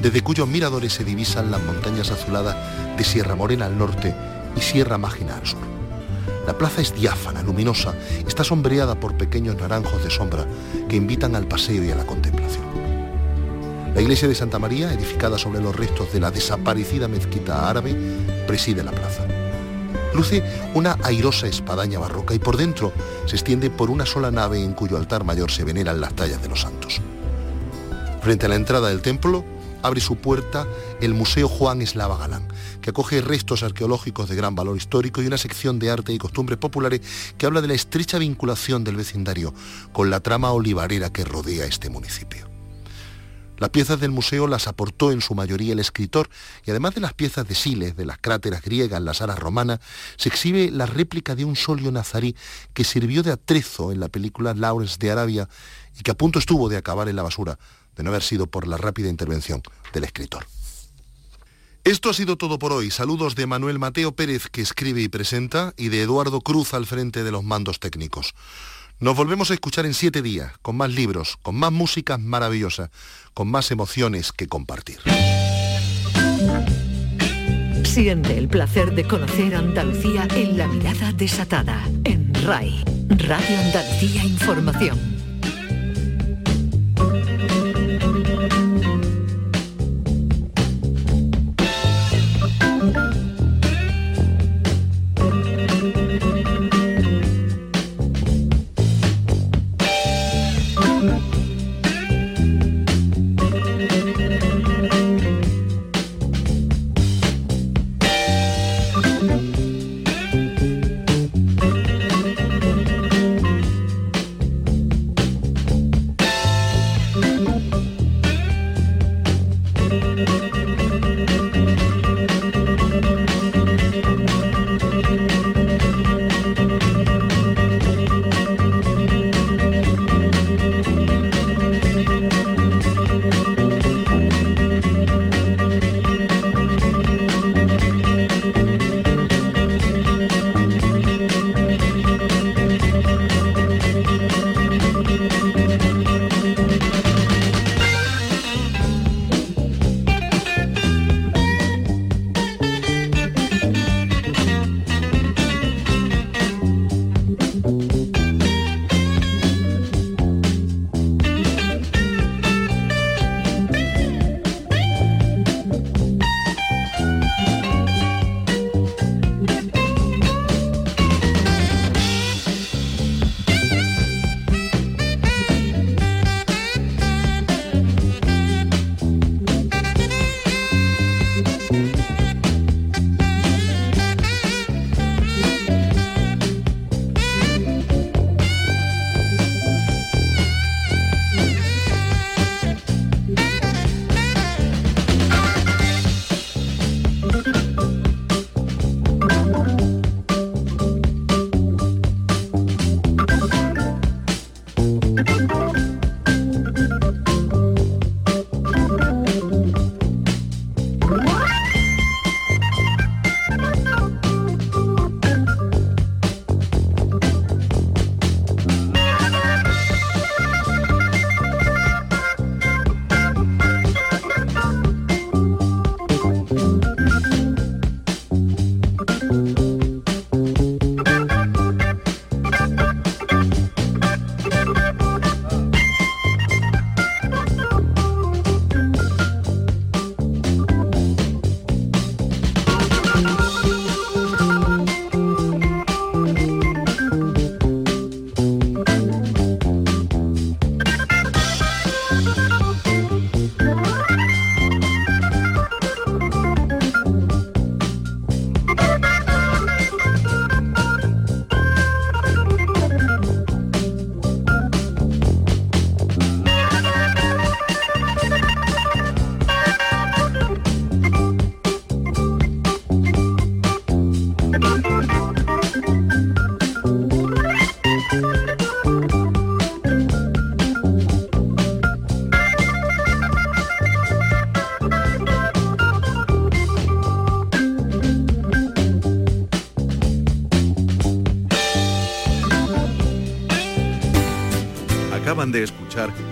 [0.00, 2.56] desde cuyos miradores se divisan las montañas azuladas
[2.96, 4.14] de Sierra Morena al norte
[4.56, 5.60] y Sierra Mágina al sur.
[6.46, 7.94] La plaza es diáfana, luminosa,
[8.26, 10.46] está sombreada por pequeños naranjos de sombra
[10.88, 12.64] que invitan al paseo y a la contemplación.
[13.94, 17.94] La iglesia de Santa María, edificada sobre los restos de la desaparecida mezquita árabe,
[18.46, 19.24] preside la plaza.
[20.14, 20.42] Luce
[20.74, 22.92] una airosa espadaña barroca y por dentro
[23.26, 26.48] se extiende por una sola nave en cuyo altar mayor se veneran las tallas de
[26.48, 27.00] los santos.
[28.20, 29.44] Frente a la entrada del templo
[29.84, 30.66] abre su puerta
[31.02, 32.48] el Museo Juan Eslava Galán,
[32.80, 36.58] que acoge restos arqueológicos de gran valor histórico y una sección de arte y costumbres
[36.58, 37.02] populares
[37.36, 39.52] que habla de la estrecha vinculación del vecindario
[39.92, 42.48] con la trama olivarera que rodea este municipio.
[43.58, 46.28] Las piezas del museo las aportó en su mayoría el escritor
[46.64, 49.80] y además de las piezas de Siles, de las cráteras griegas, las aras romanas,
[50.16, 52.34] se exhibe la réplica de un solio nazarí
[52.72, 55.48] que sirvió de atrezo en la película Lawrence de Arabia
[55.96, 57.58] y que a punto estuvo de acabar en la basura,
[57.96, 60.46] de no haber sido por la rápida intervención del escritor.
[61.84, 62.90] Esto ha sido todo por hoy.
[62.90, 67.22] Saludos de Manuel Mateo Pérez, que escribe y presenta, y de Eduardo Cruz al frente
[67.24, 68.34] de los mandos técnicos.
[69.00, 72.90] Nos volvemos a escuchar en siete días, con más libros, con más música maravillosa,
[73.34, 75.00] con más emociones que compartir.
[77.84, 85.13] Siente el placer de conocer Andalucía en la mirada desatada, en RAI, Radio Andalucía Información.